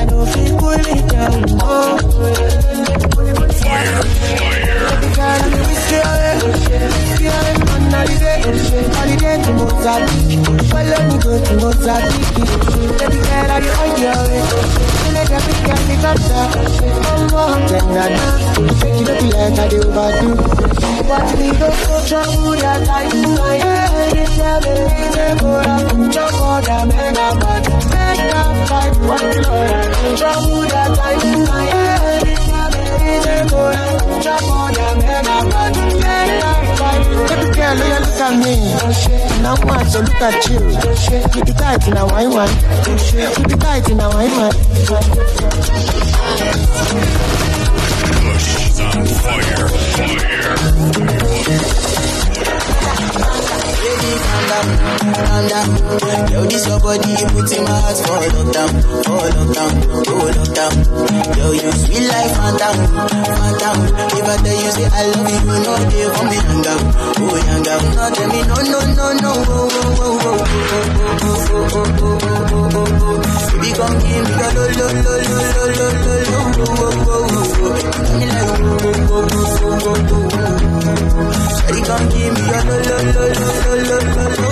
I 0.00 0.04
don't 0.10 0.26
feel 0.32 0.52
pull 0.60 0.84
it 0.94 1.02
down. 1.12 1.38
Oh. 1.62 1.98
Fire, 3.64 4.02
fire. 4.38 4.74
Holiday 8.94 9.36
to 9.44 9.50
Mozambique. 9.58 10.46
Follow 10.70 11.00
me 11.08 11.16
go 11.24 11.32
to 11.44 11.52
Mozambique. 11.62 12.30
Baby 12.98 13.18
girl, 13.26 13.50
are 13.54 13.62
you 13.64 13.72
on 13.82 13.90
your 14.02 14.20
way? 14.28 15.03
I 15.34 15.40
think 15.40 16.04
I'm 16.04 16.18
done. 16.30 16.52
Then 17.68 17.82
I 17.82 18.08
know, 18.14 18.70
make 18.80 18.94
you 18.94 19.04
look 19.04 19.22
like 19.34 19.58
I 19.58 19.68
trouble 22.06 22.54
that 22.62 22.88
I'm 25.66 26.10
just 26.10 26.34
for 26.38 26.60
the 26.62 26.78
men 26.86 27.16
I'm 27.16 27.38
bad. 27.40 27.64
Men 27.90 28.26
Trouble 30.16 30.62
that 30.68 30.98
I 30.98 31.18
do. 31.18 31.26
in 31.26 31.44
my 31.44 31.64
head. 31.64 32.22
I 32.52 32.70
believe 32.70 33.26
it, 33.26 33.50
but 33.50 33.76
I'm. 33.76 35.63
Girl, 37.64 37.76
look, 37.76 38.00
look 38.00 38.20
at 38.20 38.36
me. 38.44 38.54
Now 39.42 39.56
want 39.64 39.88
so 39.88 40.00
look 40.00 40.20
at 40.20 40.46
you. 40.50 40.60
We 40.60 41.40
be 41.44 41.52
tight 41.54 41.88
in 41.88 41.96
a 41.96 42.04
white 42.04 42.28
one. 42.28 42.52
We 43.38 43.44
be 43.48 43.56
tight 43.56 43.88
in 43.88 44.00
a 44.00 44.08
white 44.10 44.36
one. 44.36 44.52
Bush 48.20 48.50
is 48.66 48.80
on 48.80 49.06
fire. 49.06 49.68
Fire. 49.96 50.56
fire 53.22 53.43
down, 54.54 54.66
calm 55.14 55.44
down. 55.48 55.68
Yo, 56.32 56.40
this 56.46 56.66
your 56.66 56.78
body, 56.80 57.10
you 57.10 57.26
put 57.34 57.50
in 57.52 57.64
my 57.64 57.70
heart 57.74 57.98
for 57.98 58.22
lockdown, 58.34 58.72
for 59.04 59.26
lockdown, 59.34 59.72
for 60.06 60.30
lockdown. 60.38 60.74
Yo, 61.38 61.46
you 61.52 61.70
sweet 61.72 62.06
life, 62.06 62.32
phantom, 62.38 62.76
phantom. 62.94 63.78
If 64.14 64.24
I 64.24 64.36
tell 64.44 64.58
you 64.62 64.70
say 64.70 64.86
I 64.86 65.02
love 65.10 65.30
you, 65.30 65.38
you 65.42 65.58
know 65.64 65.76
they 65.90 66.06
want 66.06 66.28
me 66.30 66.38
hang 66.38 66.66
out, 66.70 66.82
oh 67.18 67.34
hang 67.34 67.68
out. 67.68 67.82
No, 67.94 68.04
tell 68.14 68.28
me 68.30 68.40
no, 68.44 68.56
no, 68.62 68.80
no, 68.94 69.06
no, 69.24 69.32
oh, 69.34 69.52
oh, 69.54 69.82
oh, 69.84 70.22
oh, 70.24 70.42
oh, 71.04 71.34
oh, 71.34 71.54
oh, 71.54 71.74
oh, 71.74 71.88
oh, 71.94 72.18
oh, 72.24 72.70
oh, 72.74 72.84
oh. 72.84 73.22
Baby, 73.54 73.70
come 73.74 73.96
give 73.98 74.22
me 74.24 74.32
your 74.34 74.50
lo, 74.54 74.64
lo, 74.74 74.86
lo, 74.94 75.14
lo, 75.14 75.40
lo, 75.44 75.64
lo, 75.74 75.86
lo, 75.94 76.16
lo, 76.24 76.38
oh, 76.38 76.62
oh, 76.64 76.80
oh, 76.84 77.10
oh, 77.10 77.24
oh. 77.54 77.78
Give 78.04 78.20
me 78.20 78.34
like 78.34 78.52
oh, 78.54 78.74
oh, 78.74 78.94
oh, 78.94 79.24
oh, 79.24 79.40
oh, 79.44 79.74
oh, 79.74 79.94
oh, 79.94 80.10
oh. 80.14 81.30
Shawty, 81.54 81.80
come 81.84 82.06
give 82.10 82.32
me 82.34 82.42
your 82.44 82.62
lo, 82.64 82.76
lo, 82.84 82.96
lo, 83.04 83.24
lo, 83.24 83.48
lo, 83.54 83.80
lo, 83.84 83.98
lo, 84.04 84.26
lo, 84.34 84.43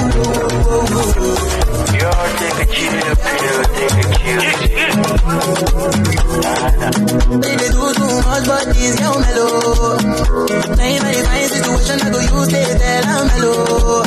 do 7.72 7.84
too 7.92 8.14
much, 8.24 8.44
but 8.46 8.64
mellow. 9.20 9.98
Situation, 11.48 11.98
I'm 13.04 13.26
mellow. 13.28 14.04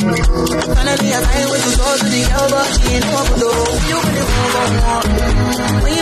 Finally, 0.74 1.10
I 1.12 1.20
find 1.22 1.46
what 1.50 1.60
to 1.62 1.70
to 2.00 2.06
the 2.10 2.20
girl, 2.26 2.46
but 2.50 2.66
she 2.74 2.92
to 2.96 3.50
You 3.86 3.98
for 4.02 4.26
one, 4.56 5.06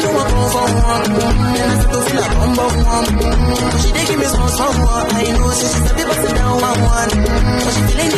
know 0.01 0.15
I 0.15 0.27
for 0.55 0.69
one, 0.85 1.09
then 1.55 1.69
I 1.69 1.77
start 1.81 1.93
to 1.93 1.99
feel 2.05 2.21
like 2.21 2.35
bum 2.35 2.51
bum 2.57 2.75
one. 2.85 3.07
She 3.81 3.89
give 3.93 4.19
me 4.19 4.27
I 5.13 5.33
know 5.33 5.53
down 6.35 6.57
one 6.63 7.11
but 7.65 7.73
she 7.75 7.81
feeling 7.89 8.11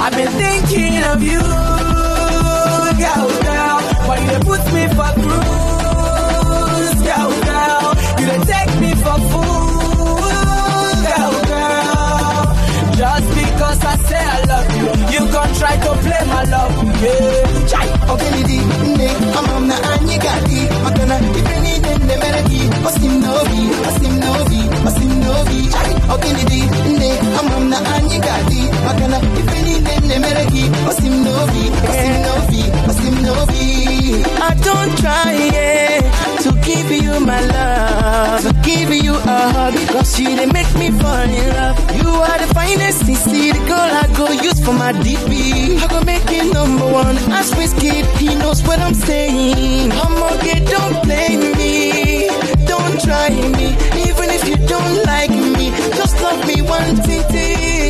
I've 0.00 0.12
been 0.14 0.28
thinking 0.32 1.02
of 1.04 1.22
you, 1.22 1.40
girl, 3.02 3.28
girl. 3.42 3.78
Why 4.06 4.18
you 4.20 4.38
put 4.40 4.62
me 4.74 4.84
for 4.96 5.10
cruise, 5.20 7.00
girl, 7.08 7.30
girl? 7.48 7.88
You 8.20 8.26
dey 8.26 8.40
take 8.52 8.72
me 8.80 8.90
for 9.02 9.18
fool, 9.30 10.92
girl, 11.08 11.34
girl. 11.50 12.44
Just 13.00 13.28
because 13.34 13.80
I 13.84 13.96
say 14.08 14.22
I 14.22 14.44
love 14.44 14.68
you, 14.76 14.88
you 15.14 15.22
gon' 15.32 15.52
try 15.54 15.74
to 15.76 15.90
play 16.04 16.22
my 16.28 16.44
love, 16.44 16.74
yeah. 17.02 17.66
Chai, 17.66 17.86
okay, 18.12 18.30
Lidi, 18.36 18.58
Nne, 18.60 19.08
Amam 19.38 19.66
na 19.68 19.76
Anyi 19.92 20.16
Gadi, 20.18 20.60
Makana, 20.84 21.16
I 34.40 34.54
don't 34.68 34.92
try 34.98 35.34
to 36.44 36.50
give 36.64 36.90
you 36.90 37.20
my 37.20 37.40
love, 37.40 38.42
to 38.42 38.52
give 38.62 38.90
you 38.92 39.14
a 39.14 39.38
hug, 39.54 39.74
cause 39.92 40.18
you 40.20 40.36
they 40.36 40.46
make 40.46 40.72
me 40.76 40.90
fall 41.00 41.28
in 41.40 41.48
love. 41.58 41.76
You 41.96 42.08
are 42.08 42.38
the 42.38 42.48
finest, 42.54 43.04
see 43.06 43.52
the 43.52 43.58
girl 43.66 43.90
I 44.02 44.06
go 44.16 44.26
use 44.30 44.60
for 44.64 44.72
my 44.72 44.92
DP. 44.92 45.78
I 45.82 45.86
go 45.88 46.00
make 46.04 46.24
it 46.30 46.52
number 46.52 46.86
one, 46.90 47.16
ask 47.32 47.56
Whiskey, 47.56 48.02
he 48.18 48.34
knows 48.36 48.62
what 48.62 48.78
I'm 48.78 48.94
saying. 48.94 49.92
I'm 49.92 50.22
okay, 50.34 50.60
don't 50.64 51.02
blame 51.04 51.52
me, 51.58 51.77
don't 52.66 53.00
try 53.00 53.30
me, 53.56 53.66
even 54.08 54.28
if 54.36 54.48
you 54.48 54.56
don't 54.66 54.96
like 55.06 55.30
me, 55.30 55.70
just 55.98 56.20
love 56.22 56.40
me 56.46 56.62
one 56.62 56.96
titty. 57.06 57.48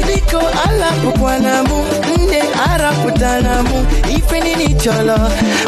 Liko 0.09 0.41
ala 0.65 0.91
pukwanamu, 1.03 1.79
nde 2.23 2.43
ara 2.71 2.93
putanamu, 2.93 3.87
ife 4.17 4.41
nini 4.41 4.75
cholo, 4.75 5.19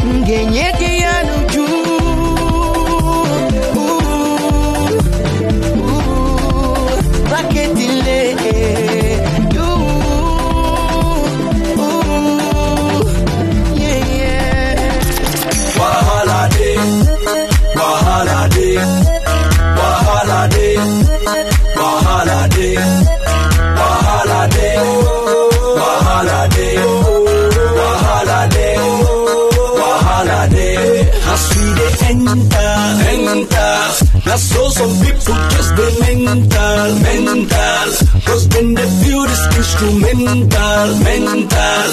mgenyeke 0.04 0.96
ya 0.98 1.22
nuju. 1.22 1.66
Raketile, 7.32 8.34
you, 8.44 8.59
Las 34.30 34.42
souls 34.42 34.80
of 34.80 34.90
people 35.02 35.34
just 35.50 35.74
mental, 35.74 36.88
mental. 37.02 37.88
Cause 38.26 38.46
when 38.54 38.74
the 38.78 38.86
beauty 39.02 39.36
instrumental, 39.58 40.86
mental. 41.02 41.88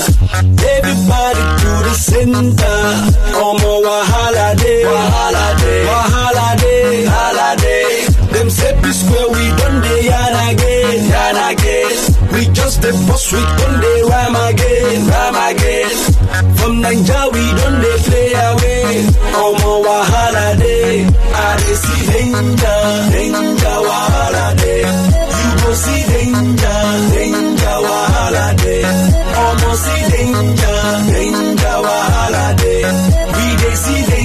Everybody 0.77 1.43
to 1.61 1.71
the 1.87 1.95
center. 1.97 2.77
Como 3.33 3.81
Wahala 3.81 4.53
Day, 4.61 4.83
holiday, 4.85 5.65
Day, 5.65 5.85
holiday, 6.13 6.61
Day, 6.61 7.05
holiday, 7.05 7.05
holiday. 7.09 8.05
Them 8.33 8.49
set 8.51 8.83
be 8.83 8.91
square, 8.93 9.29
we 9.33 9.43
done 9.57 9.81
day 9.81 10.05
and 10.21 10.37
again, 10.53 11.09
and 11.25 11.39
again. 11.49 11.97
We 12.33 12.53
just 12.53 12.83
the 12.83 12.91
boss, 13.07 13.33
we 13.33 13.41
done 13.41 13.81
day 13.81 14.01
rhyme 14.11 14.37
again, 14.53 15.07
rhyme 15.09 15.39
again. 15.49 15.95
From 16.57 16.81
Nigeria, 16.81 17.29
we 17.33 17.43
done 17.57 17.81
day 17.81 17.97
play 18.05 18.29
away. 18.45 19.09
Como 19.33 19.81
Wahala 19.81 20.53
holiday. 20.53 20.66
See 21.75 22.03
danger, 22.11 22.79
danger 23.11 23.75
wahala 23.87 24.45
day. 24.57 24.81
You 25.37 25.49
go 25.61 25.69
see 25.83 26.01
danger, 26.11 26.77
danger 27.13 27.75
see 29.83 30.03
danger, 30.11 30.77
danger. 31.11 31.65
We 33.35 33.45
dey 33.61 33.75
see 33.83 34.01
danger, 34.09 34.16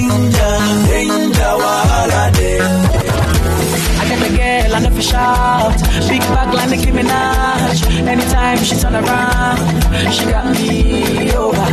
shout. 5.03 5.75
Big 6.07 6.21
back 6.33 6.53
like 6.53 6.69
Nicki 6.69 6.91
Minaj. 6.91 7.77
Anytime 8.07 8.57
she 8.63 8.75
turn 8.75 8.95
around, 8.95 9.59
she 10.15 10.23
got 10.25 10.45
me 10.55 11.31
over. 11.33 11.67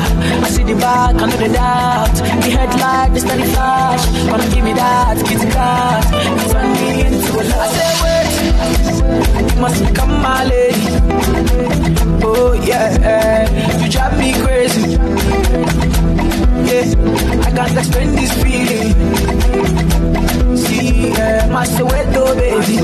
I 0.44 0.48
see 0.50 0.64
the 0.64 0.74
back, 0.74 1.14
I 1.14 1.26
know 1.26 1.36
the 1.36 1.48
doubt. 1.48 2.14
The 2.42 2.50
headlight, 2.56 3.14
the 3.14 3.20
steady 3.20 3.46
flash. 3.52 4.02
Wanna 4.30 4.48
give 4.52 4.64
me 4.64 4.72
that, 4.74 5.16
kitty 5.26 5.48
cat. 5.50 6.04
You 6.38 6.46
turn 6.52 6.68
me 6.80 6.88
into 7.06 7.32
a 7.40 7.44
lot. 7.50 7.60
I 7.60 7.68
say, 7.76 7.92
wait, 8.02 9.54
you 9.54 9.60
must 9.60 9.78
become 9.86 10.12
my 10.22 10.44
lady. 10.44 10.86
Oh, 12.22 12.52
yeah, 12.68 13.48
you 13.82 13.90
drive 13.90 14.18
me 14.18 14.32
crazy. 14.42 14.90
Yeah, 16.68 17.46
I 17.46 17.50
can't 17.56 17.78
explain 17.78 18.10
this 18.14 18.32
feeling. 18.42 18.90
See, 20.56 21.10
eh, 21.12 21.46
my 21.50 21.64
Soweto 21.64 22.34
baby, 22.36 22.76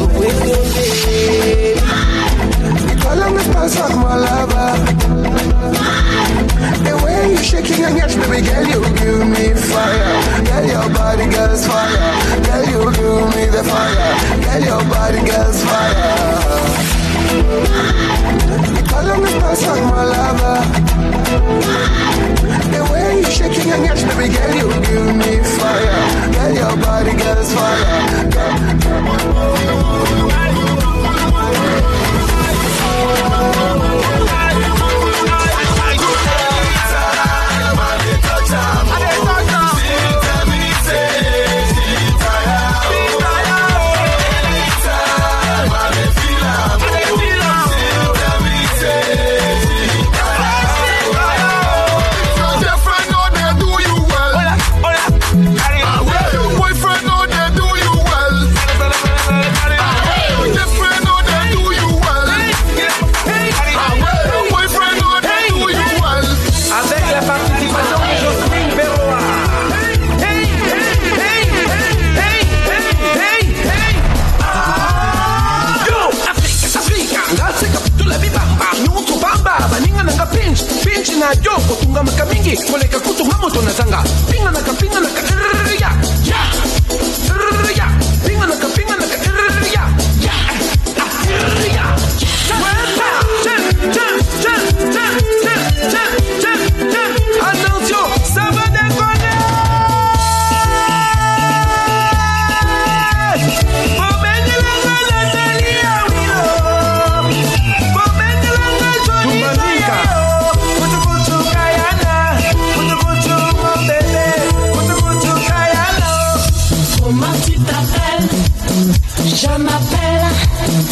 Je 119.29 119.49
m'appelle. 119.59 120.27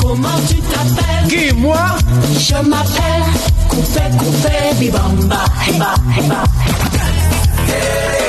Comment 0.01 0.29
tu 0.49 0.57
t'appelles? 0.57 1.29
Qui, 1.29 1.55
moi? 1.55 1.77
Je 2.39 2.55
m'appelle. 2.69 3.25
Coupé, 3.69 4.01
coupé, 4.19 4.75
bibamba, 4.79 5.45
heba, 5.69 5.95
heba. 6.19 6.43
Mwana 7.65 8.24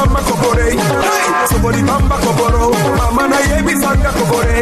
mama 0.00 0.20
kobore 0.28 0.66
soboli 1.50 1.82
mama 1.82 2.16
koboro 2.24 2.72
mama 2.98 3.28
na 3.28 3.38
yebi 3.48 3.74
sanga 3.82 4.10
kobore 4.16 4.58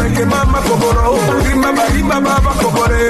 reke 0.00 0.24
mama 0.32 0.58
koboro 0.66 1.18
rimama 1.44 1.84
rima 1.94 2.20
baba 2.26 2.52
kobore 2.62 3.02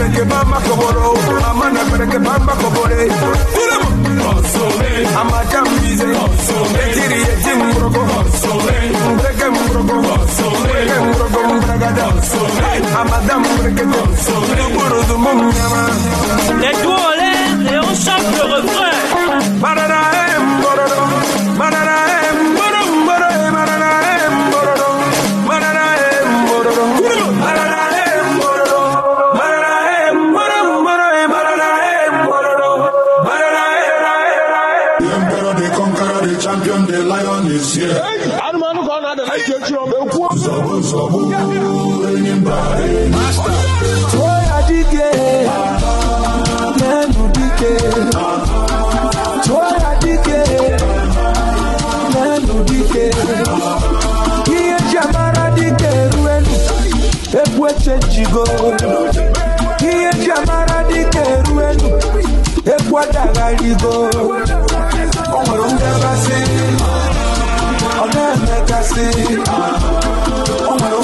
reke 0.00 0.24
mama 0.32 0.56
koboro 0.66 1.12
mama 1.42 1.66
na 1.74 1.82
reke 2.00 2.18
mama 2.18 2.52
kobore 2.62 3.00
Les 16.60 16.72
doigts 16.82 17.06
en 17.10 17.16
l'air 17.20 17.72
et 17.72 17.78
on 17.78 17.94
chante 17.94 18.28
le 18.36 18.44
refrain 18.54 18.94
egwu 62.94 62.98
adagharigo. 63.02 63.94
O 65.36 65.42
nwere 65.44 65.66
ngabasị, 65.74 66.38
ọ 68.02 68.06
na-emekasị. 68.14 69.06
O 70.70 70.74
nwere 70.78 70.98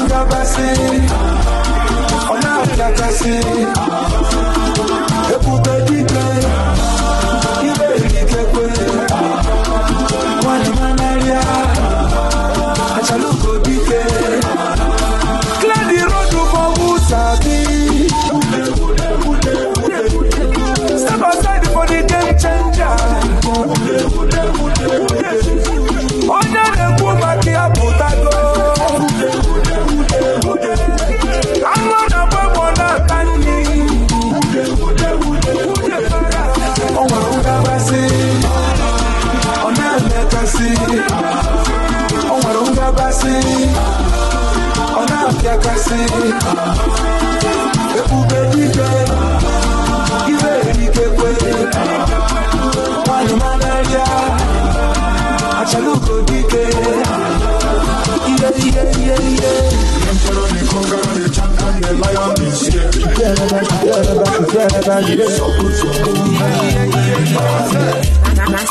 ebube 5.34 5.74
dike 5.86 6.24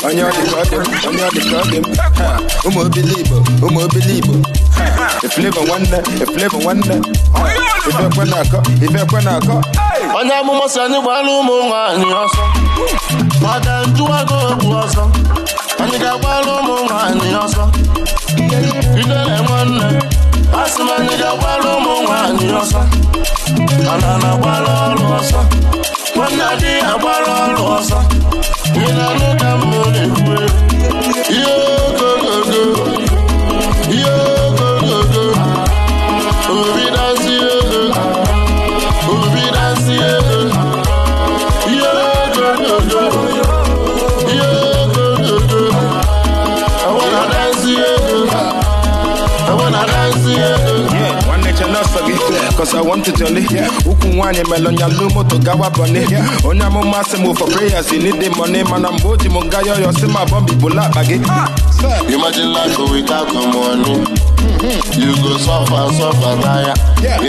onye 0.06 0.22
ọ 0.22 0.30
dị 0.36 0.42
ka 0.50 0.58
ọ 0.60 0.64
dị 0.70 0.76
onye 1.08 1.22
ọ 3.84 4.59
Ha, 4.98 5.06
eflevọ 5.26 5.60
nwanne 5.66 5.98
eflevọ 6.22 6.58
nwanne 6.62 6.94
ife 7.88 8.02
ekwe 8.08 8.24
na-akọ 8.30 8.58
ife 8.84 8.98
ekwe 9.04 9.20
na-akọ 9.26 9.54
onye 10.18 10.34
amụma 10.40 10.68
si 10.72 10.78
anyị 10.80 10.98
gbara 11.02 11.30
ụmụ 11.40 11.54
nwaanyị 11.68 12.08
ọsọ 12.24 12.42
maka 13.42 13.72
njụwago 13.86 14.36
okwu 14.52 14.70
ọsọ 14.84 15.02
anyị 15.82 15.96
ga-agbara 16.02 16.52
ụmụ 16.60 16.74
nwaanyị 16.88 17.28
ọsọ 17.44 17.62
idere 19.00 19.36
nwanne 19.46 19.86
asị 20.62 20.80
m 20.86 20.88
anyị 20.96 21.14
ga-agbara 21.20 21.68
ụmụ 21.76 21.92
nwaanyị 22.04 22.46
ọsọ 22.62 22.80
mana 23.86 24.10
na 24.22 24.28
agbara 24.34 24.72
ọrụ 24.88 25.04
ọsọ 25.18 25.40
nwanne 26.16 26.42
adịghị 26.52 26.80
agbara 26.92 27.32
ọrụ 27.44 27.62
ọsọ 27.78 27.98
ị 28.80 28.86
na-anụ 28.96 29.28
ka 29.40 29.50
m 29.60 29.62
na-ekwu 29.92 30.34
nwanne 51.26 51.52
chenọsọ 51.52 52.00
gị 52.06 52.14
cause 52.56 52.74
I 52.74 52.80
want 52.82 53.04
to 53.04 53.12
jolly. 53.12 53.46
Ukwu 53.86 54.08
nwaanyị 54.12 54.44
melonyalu 54.50 55.10
moto 55.14 55.38
gawa 55.38 55.70
bọni 55.70 56.00
onye 56.44 56.62
amụma 56.64 57.02
sị 57.04 57.16
m 57.22 57.34
for 57.34 57.48
prayers 57.48 57.92
you 57.92 57.98
need 58.02 58.20
the 58.20 58.30
money. 58.36 58.62
Mana 58.64 58.90
mgbe 58.92 59.08
o 59.08 59.16
ji 59.16 59.28
m 59.28 59.36
nga 59.44 59.58
yọyọ 59.60 59.92
si 60.00 60.06
ma 60.06 60.24
bọmbi 60.26 60.52
bụla 60.60 60.82
akpa 60.82 61.00
ah, 61.00 61.04
gị 61.04 61.20
Imagine 62.12 62.52
life 62.52 62.78
without 62.92 63.28
the 63.28 63.40
money. 63.40 64.04
Mm-hmm. 64.40 65.00
You 65.00 65.16
go 65.22 65.38
suffer, 65.38 65.88
suffer, 65.96 66.36
tire. 66.42 66.74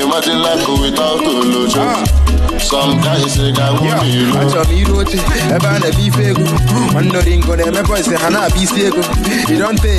Imagine 0.02 0.42
life 0.42 0.68
without 0.82 1.22
Olojo. 1.22 1.80
Ah. 1.82 2.31
Some 2.62 3.02
guys 3.02 3.34
say, 3.34 3.52
"I 3.52 3.72
want 3.72 4.06
you." 4.08 4.32
achọrọ 4.40 4.64
m 4.70 4.72
iru 4.80 4.98
oche 5.02 5.18
ebe 5.56 5.68
a 5.68 5.80
na-ebe 5.80 6.02
ife 6.08 6.24
egwu 6.30 6.46
nwanne 6.92 7.18
oringo 7.18 7.56
na-eme 7.56 7.82
bọisi 7.88 8.16
ha 8.22 8.30
na-abịa 8.30 8.64
isi 8.64 8.82
ego 8.88 9.02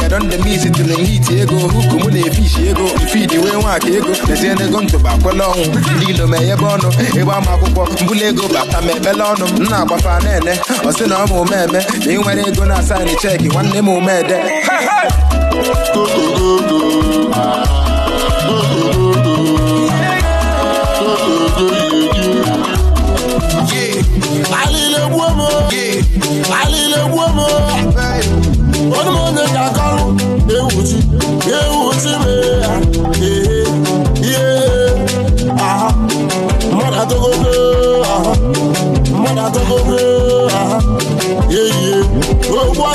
ya 0.03 0.09
don 0.09 0.29
demis 0.31 0.63
tụrụ 0.75 0.97
hit 1.07 1.31
ego 1.31 1.55
huku 1.59 1.97
mụ 2.03 2.09
na-efishi 2.11 2.69
ego 2.71 2.85
mfidi 3.05 3.39
wee 3.39 3.53
nwaka 3.63 3.89
ego 3.89 4.13
tezie 4.27 4.55
n'ego 4.55 4.81
ntụba 4.83 5.11
kwele 5.23 5.45
ọnwụ 5.45 5.65
ndị 5.97 6.11
ilo 6.11 6.27
ma 6.27 6.37
enyebe 6.37 6.65
ọnụ 6.75 6.89
ịgba 7.19 7.37
m 7.45 7.47
akwụkwọ 7.53 7.83
mbụla 8.03 8.25
ego 8.31 8.45
bata 8.55 8.79
ma 8.85 8.91
ekpele 8.93 9.23
ọnụ 9.33 9.45
m 9.61 9.65
na-agbafa 9.71 10.13
na-ene 10.25 10.53
ọ 10.89 10.91
sị 10.97 11.05
na 11.09 11.17
ọ 11.25 11.27
ma 11.31 11.37
omeme 11.43 11.79
na 12.05 12.13
ị 12.13 12.17
nwere 12.23 12.43
ego 12.49 12.65
na 12.65 12.75
asaịnị 12.81 13.15
cheki 13.23 13.49
nwanne 13.49 13.79
m 13.83 13.89
omede 13.89 14.39
alile 17.23 17.82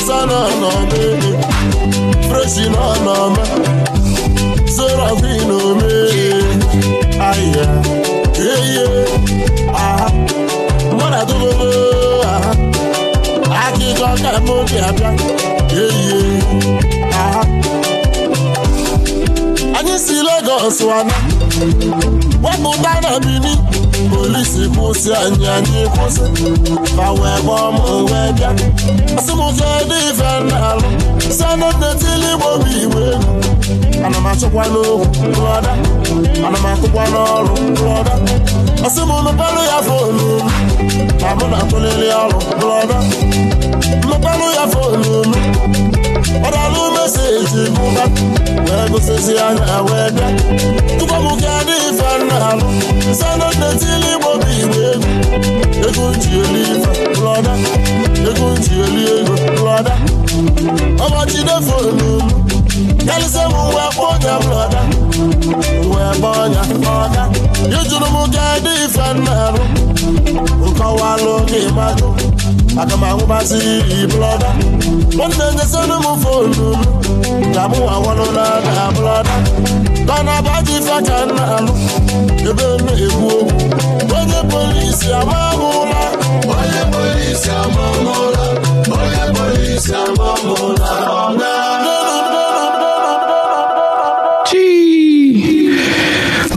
Sana 0.08 0.40
na 0.62 0.72
mele 0.90 1.32
Fresh 2.30 2.58
na 2.74 2.86
na 3.06 3.16
me 3.34 3.44
Serafino 4.76 5.60
mele 5.76 6.30
Aya 7.20 7.68
Yeah 8.38 8.62
yeah 8.74 9.76
Ah 9.76 10.10
Mwana 10.98 11.26
tugogo 11.26 12.24
Ah 12.26 12.56
Aki 13.68 13.94
toka 13.94 14.40
moki 14.46 14.78
abia 14.80 15.12
Yeah 15.76 15.92
yeah 16.08 17.14
Ah 17.14 17.44
Anyị 19.80 20.00
si 20.00 20.16
Lagos 20.24 20.82
wana 20.82 21.14
Wapụta 22.44 23.02
na 23.02 23.20
Benin 23.20 23.60
polisi 24.12 24.64
kwụsị 24.76 25.10
anyị 25.24 25.48
anyị 25.56 25.82
kwụsị 25.96 26.24
ma 26.98 27.08
wee 27.20 27.38
gbọọ 27.44 27.68
m 27.76 27.78
wee 28.10 28.32
bịa 28.38 28.50
asị 29.18 29.32
m 29.40 29.42
ife 30.10 30.30
na-alụ 30.50 30.90
sanụ 31.38 31.68
netili 31.82 32.30
igbo 32.82 33.00
ana 34.06 34.18
m 34.20 34.28
achụkwa 34.32 34.64
n'okwu 34.72 35.28
brọda 35.36 35.72
ana 36.46 36.58
m 36.64 36.66
atụkwa 36.72 37.04
n'ọrụ 37.14 37.54
brọda 37.78 38.14
asị 38.86 39.02
m 39.10 39.12
mepelụ 39.26 39.62
ya 39.72 39.78
fonu 39.88 40.28
m 40.44 40.50
na 41.22 41.30
mụ 41.38 41.46
na-atụlili 41.52 42.08
ọrụ 42.24 42.40
brọda 42.60 42.98
mepelụ 44.10 44.48
ya 44.58 44.66
m 45.30 45.32
ọdalụ 46.48 46.82
eji 47.36 47.64
mụba 47.76 48.04
wee 48.68 48.86
gụsịsị 48.92 49.34
anya 49.48 49.78
wee 49.88 50.10
bịa 50.16 50.28
tụkọmụka 51.00 51.54
dị 51.68 51.76
ife 51.90 52.10
nna-alụ 52.24 52.68
sanodetili 53.20 54.10
igbo 54.14 54.30
bụ 54.42 54.48
igbo 54.62 54.80
egwu 54.92 55.12
ego 55.88 56.06
ji 56.22 56.30
eli 56.44 56.62
ife 56.74 56.92
lọda 57.24 57.54
ego 58.30 58.48
ji 58.64 58.74
eli 58.86 59.04
ego 59.20 59.36
lọda 59.66 59.94
ọbọchidefo 61.06 61.78
n'ulu 61.98 62.36
karịsịa 63.08 63.46
m 63.52 63.54
uwe 63.70 63.84
ọnya 64.10 64.34
m 64.42 64.44
lọda 64.52 64.82
uwe 65.88 66.02
ebe 66.16 66.28
ọnya 66.44 66.62
ọda 67.04 67.24
ijuru 67.82 68.08
m 68.16 68.18
ga 68.34 68.46
dị 68.64 68.74
ife 68.86 69.06
nna-alụ 69.18 69.64
nkọwalụ 70.70 71.34
gị 71.50 71.62
madụ 71.78 72.08
aga 72.82 72.96
m 72.98 73.04
ahụbazi 73.10 73.60
blọda 74.12 74.50
nwanne 75.16 75.46
nyesịrị 75.58 75.98
m 76.04 76.08
fonu 76.24 76.68
m 77.44 77.54
ka 77.54 77.64
mụ 77.72 77.80
awalụ 77.96 78.26
na-ada 78.38 78.86
blọda 78.96 79.36
mana 80.08 80.36
baji 80.46 80.74
ife 80.80 80.96
ka 81.08 81.18
m 81.28 81.30
na-alụ 81.38 81.74
ebe 82.50 82.66
m 82.78 82.86
na-ekwu 82.86 83.28
okwu 83.38 84.16
onye 84.18 84.40
polisi 84.52 85.08
amamụla 85.20 86.02
onye 86.58 86.82
polisi 86.94 87.50
amamụla 87.64 88.46
onye 89.00 89.24
polisi 89.38 89.92
amamụla 90.04 90.90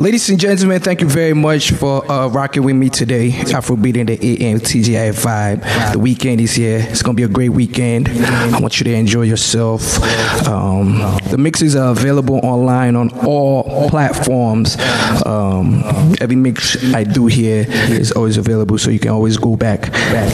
Ladies 0.01 0.30
and 0.30 0.40
gentlemen, 0.40 0.80
thank 0.80 1.03
you 1.03 1.07
very 1.07 1.34
much 1.34 1.72
for 1.72 2.11
uh, 2.11 2.26
rocking 2.28 2.62
with 2.62 2.74
me 2.74 2.88
today. 2.88 3.32
Afrobeat 3.32 3.98
in 3.98 4.07
the 4.07 4.14
AM 4.14 4.59
TGI 4.59 5.12
vibe. 5.12 5.92
The 5.92 5.98
weekend 5.98 6.40
is 6.40 6.55
here. 6.55 6.86
It's 6.88 7.03
gonna 7.03 7.16
be 7.16 7.22
a 7.24 7.28
great 7.28 7.51
weekend. 7.51 8.09
I 8.09 8.59
want 8.61 8.80
you 8.80 8.84
to 8.84 8.94
enjoy 8.94 9.24
yourself. 9.24 10.03
Um, 10.48 10.94
the 11.28 11.36
mixes 11.36 11.76
are 11.76 11.90
available 11.90 12.40
online 12.42 12.96
on 12.96 13.11
all 13.26 13.90
platforms. 13.90 14.78
Um, 15.26 15.84
every 16.18 16.36
mix 16.36 16.82
I 16.94 17.05
do 17.05 17.26
here 17.26 17.66
is 17.68 18.11
always 18.11 18.38
available, 18.38 18.78
so 18.78 18.88
you 18.88 19.01
can 19.01 19.11
always 19.11 19.36
go 19.36 19.55
back 19.55 19.82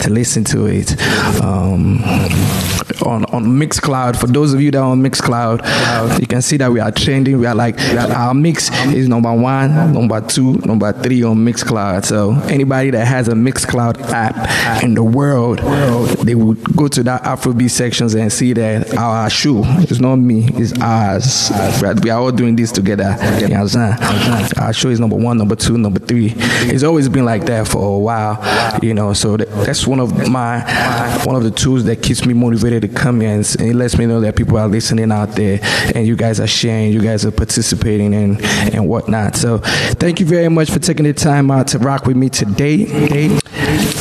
to 0.03 0.11
listen 0.11 0.45
to 0.45 0.67
it. 0.67 0.93
Um, 1.43 2.05
on 3.03 3.25
on 3.27 3.45
Mixcloud, 3.45 4.17
for 4.19 4.27
those 4.27 4.55
of 4.55 4.61
you 4.61 4.71
that 4.71 4.79
are 4.79 4.91
on 4.91 5.03
Mixcloud, 5.03 6.21
you 6.21 6.27
can 6.27 6.41
see 6.43 6.57
that 6.59 6.71
we 6.71 6.81
are 6.81 6.93
trending. 6.93 7.39
We 7.39 7.47
are 7.47 7.55
like 7.55 7.79
our 7.81 8.35
mix 8.35 8.71
is 8.87 9.09
number 9.09 9.33
one, 9.33 9.56
Uh-huh. 9.65 9.87
number 9.89 10.21
two, 10.21 10.55
number 10.65 10.93
three 10.93 11.23
on 11.23 11.37
Mixcloud. 11.39 12.05
So 12.05 12.33
anybody 12.49 12.91
that 12.91 13.07
has 13.07 13.29
a 13.29 13.33
Mixcloud 13.33 14.01
app 14.11 14.83
in 14.83 14.95
the 14.95 15.03
world, 15.03 15.59
they 16.27 16.35
would 16.35 16.63
go 16.77 16.89
to 16.89 17.03
that 17.05 17.23
Afrobeat 17.23 17.71
sections 17.71 18.15
and 18.15 18.33
see 18.33 18.53
that 18.55 18.95
our 18.97 19.31
show 19.31 19.65
is 19.91 20.01
not 20.01 20.17
me, 20.17 20.49
it's 20.55 20.73
ours. 20.81 21.51
We 22.03 22.11
are 22.11 22.21
all 22.21 22.33
doing 22.33 22.57
this 22.57 22.73
together. 22.73 23.17
You 23.41 23.55
understand? 23.55 23.99
Uh-huh. 24.01 24.65
Our 24.65 24.73
show 24.73 24.89
is 24.89 25.01
number 25.01 25.17
one, 25.17 25.39
number 25.39 25.57
two, 25.57 25.79
number 25.79 26.01
three. 26.01 26.33
It's 26.37 26.83
always 26.83 27.09
been 27.09 27.25
like 27.25 27.47
that 27.47 27.69
for 27.69 27.97
a 27.97 27.99
while, 27.99 28.81
you 28.83 28.95
know. 28.95 29.13
So 29.13 29.37
that's 29.37 29.87
one 29.87 30.01
of 30.01 30.29
my 30.29 30.61
one 31.25 31.37
of 31.37 31.43
the 31.45 31.51
tools 31.51 31.85
that 31.85 32.03
keeps 32.03 32.25
me 32.27 32.35
motivated 32.35 32.83
to 32.83 32.89
come 32.89 33.21
here 33.21 33.31
and, 33.31 33.57
and 33.59 33.69
it 33.71 33.75
lets 33.75 33.97
me 33.99 34.07
know 34.07 34.21
that 34.21 34.37
people 34.37 34.59
are 34.59 34.69
listening 34.69 35.11
out 35.13 35.31
there 35.33 35.59
and 35.95 36.07
you 36.07 36.17
guys 36.17 36.41
are 36.41 36.47
sharing, 36.47 36.93
you 36.93 37.01
guys 37.01 37.25
are 37.25 37.31
participating 37.31 38.15
and 38.15 38.41
and 38.75 38.89
whatnot. 38.89 39.37
So 39.37 39.45
thank 39.99 40.20
you 40.20 40.26
very 40.26 40.49
much 40.49 40.70
for 40.70 40.78
taking 40.78 41.05
the 41.05 41.12
time 41.12 41.51
out 41.51 41.68
to 41.68 41.78
rock 41.78 42.07
with 42.07 42.16
me 42.16 42.28
today. 42.28 42.86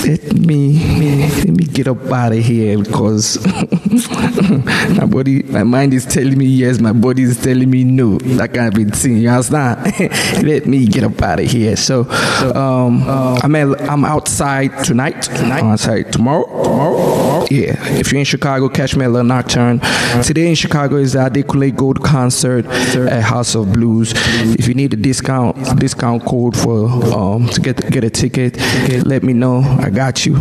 Let 0.06 0.34
me 0.34 0.78
let 1.38 1.50
me 1.50 1.66
get 1.66 1.88
up 1.88 2.04
out 2.12 2.32
of 2.32 2.38
here 2.40 2.78
because 2.78 3.44
my 4.98 5.06
body, 5.06 5.44
my 5.44 5.64
mind 5.64 5.94
is 5.94 6.06
telling 6.06 6.38
me 6.38 6.46
yes, 6.46 6.80
my 6.80 6.94
body 6.94 7.24
is 7.24 7.42
telling 7.42 7.70
me 7.70 7.84
no. 7.84 8.18
That 8.20 8.54
kind 8.54 8.78
of 8.78 8.94
thing. 8.94 9.18
You 9.18 9.30
understand? 9.30 9.82
let 10.46 10.66
me 10.68 10.86
get 10.86 11.04
up 11.04 11.22
out 11.22 11.40
of 11.40 11.46
here. 11.50 11.76
So 11.76 12.02
um, 12.54 13.04
I'm 13.08 13.56
at, 13.56 13.82
I'm 13.90 14.06
outside 14.06 14.84
tonight. 14.84 15.24
Tonight. 15.24 15.64
Outside 15.64 16.12
tomorrow. 16.12 16.46
Tomorrow. 16.64 17.05
Yeah. 17.50 17.76
If 18.00 18.12
you're 18.12 18.20
in 18.20 18.26
Chicago, 18.26 18.70
catch 18.70 18.96
me 18.96 19.06
at 19.06 19.12
La 19.12 19.22
Nocturne. 19.22 19.80
Today 20.24 20.50
in 20.50 20.56
Chicago 20.56 20.96
is 20.96 21.14
the 21.14 21.20
Adekunle 21.20 21.76
Gold 21.76 22.04
concert 22.04 22.66
at 22.66 23.22
House 23.24 23.56
of 23.56 23.72
Blues. 23.74 24.14
If 24.58 24.68
you 24.68 24.74
need 24.74 24.94
a 24.94 24.98
discount 24.98 25.80
discount 25.80 26.26
code 26.26 26.58
for 26.58 26.88
um, 27.14 27.48
to 27.50 27.62
get 27.62 27.92
get 27.92 28.04
a 28.04 28.10
ticket, 28.10 28.58
let 29.06 29.24
me 29.24 29.34
know. 29.34 29.60
I 29.60 29.90
got 29.90 30.26
you. 30.26 30.38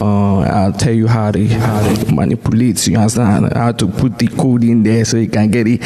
Uh, 0.00 0.40
I'll 0.40 0.72
tell 0.72 0.92
you 0.92 1.06
how 1.06 1.30
to 1.30 1.46
how 1.48 1.94
to 1.94 2.14
manipulate. 2.14 2.86
You 2.86 2.98
understand 2.98 3.52
how 3.54 3.72
to 3.72 3.86
put 3.88 4.18
the 4.18 4.28
code 4.28 4.64
in 4.64 4.82
there 4.82 5.04
so 5.04 5.16
you 5.16 5.28
can 5.28 5.50
get 5.50 5.66
a, 5.66 5.78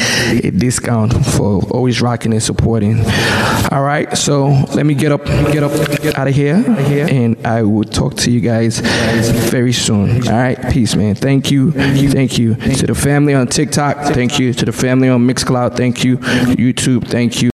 a 0.47 0.51
discount 0.51 1.13
for 1.27 1.61
always 1.71 2.01
rocking 2.01 2.33
and 2.33 2.43
supporting. 2.43 2.99
All 3.71 3.83
right. 3.83 4.17
So 4.17 4.47
let 4.75 4.85
me 4.85 4.95
get 4.95 5.11
up 5.11 5.25
get 5.25 5.63
up 5.63 5.71
get 6.01 6.17
out 6.17 6.27
of 6.27 6.35
here, 6.35 6.63
and 6.67 7.37
I 7.45 7.63
will 7.63 7.85
talk 7.85 8.15
to 8.17 8.31
you 8.31 8.41
guys 8.41 8.79
very 9.49 9.73
soon. 9.73 10.27
All 10.27 10.33
right. 10.33 10.56
Peace, 10.71 10.95
man. 10.95 11.15
Thank 11.15 11.51
you. 11.51 11.71
Thank 11.71 12.37
you 12.37 12.55
to 12.55 12.87
the 12.87 12.95
family 12.95 13.33
on 13.33 13.47
TikTok. 13.47 14.13
Thank 14.13 14.39
you 14.39 14.53
to 14.53 14.65
the 14.65 14.71
family 14.71 15.09
on 15.09 15.27
Mixcloud. 15.27 15.77
Thank 15.77 16.03
you. 16.03 16.17
YouTube. 16.17 17.07
Thank 17.07 17.41
you. 17.41 17.45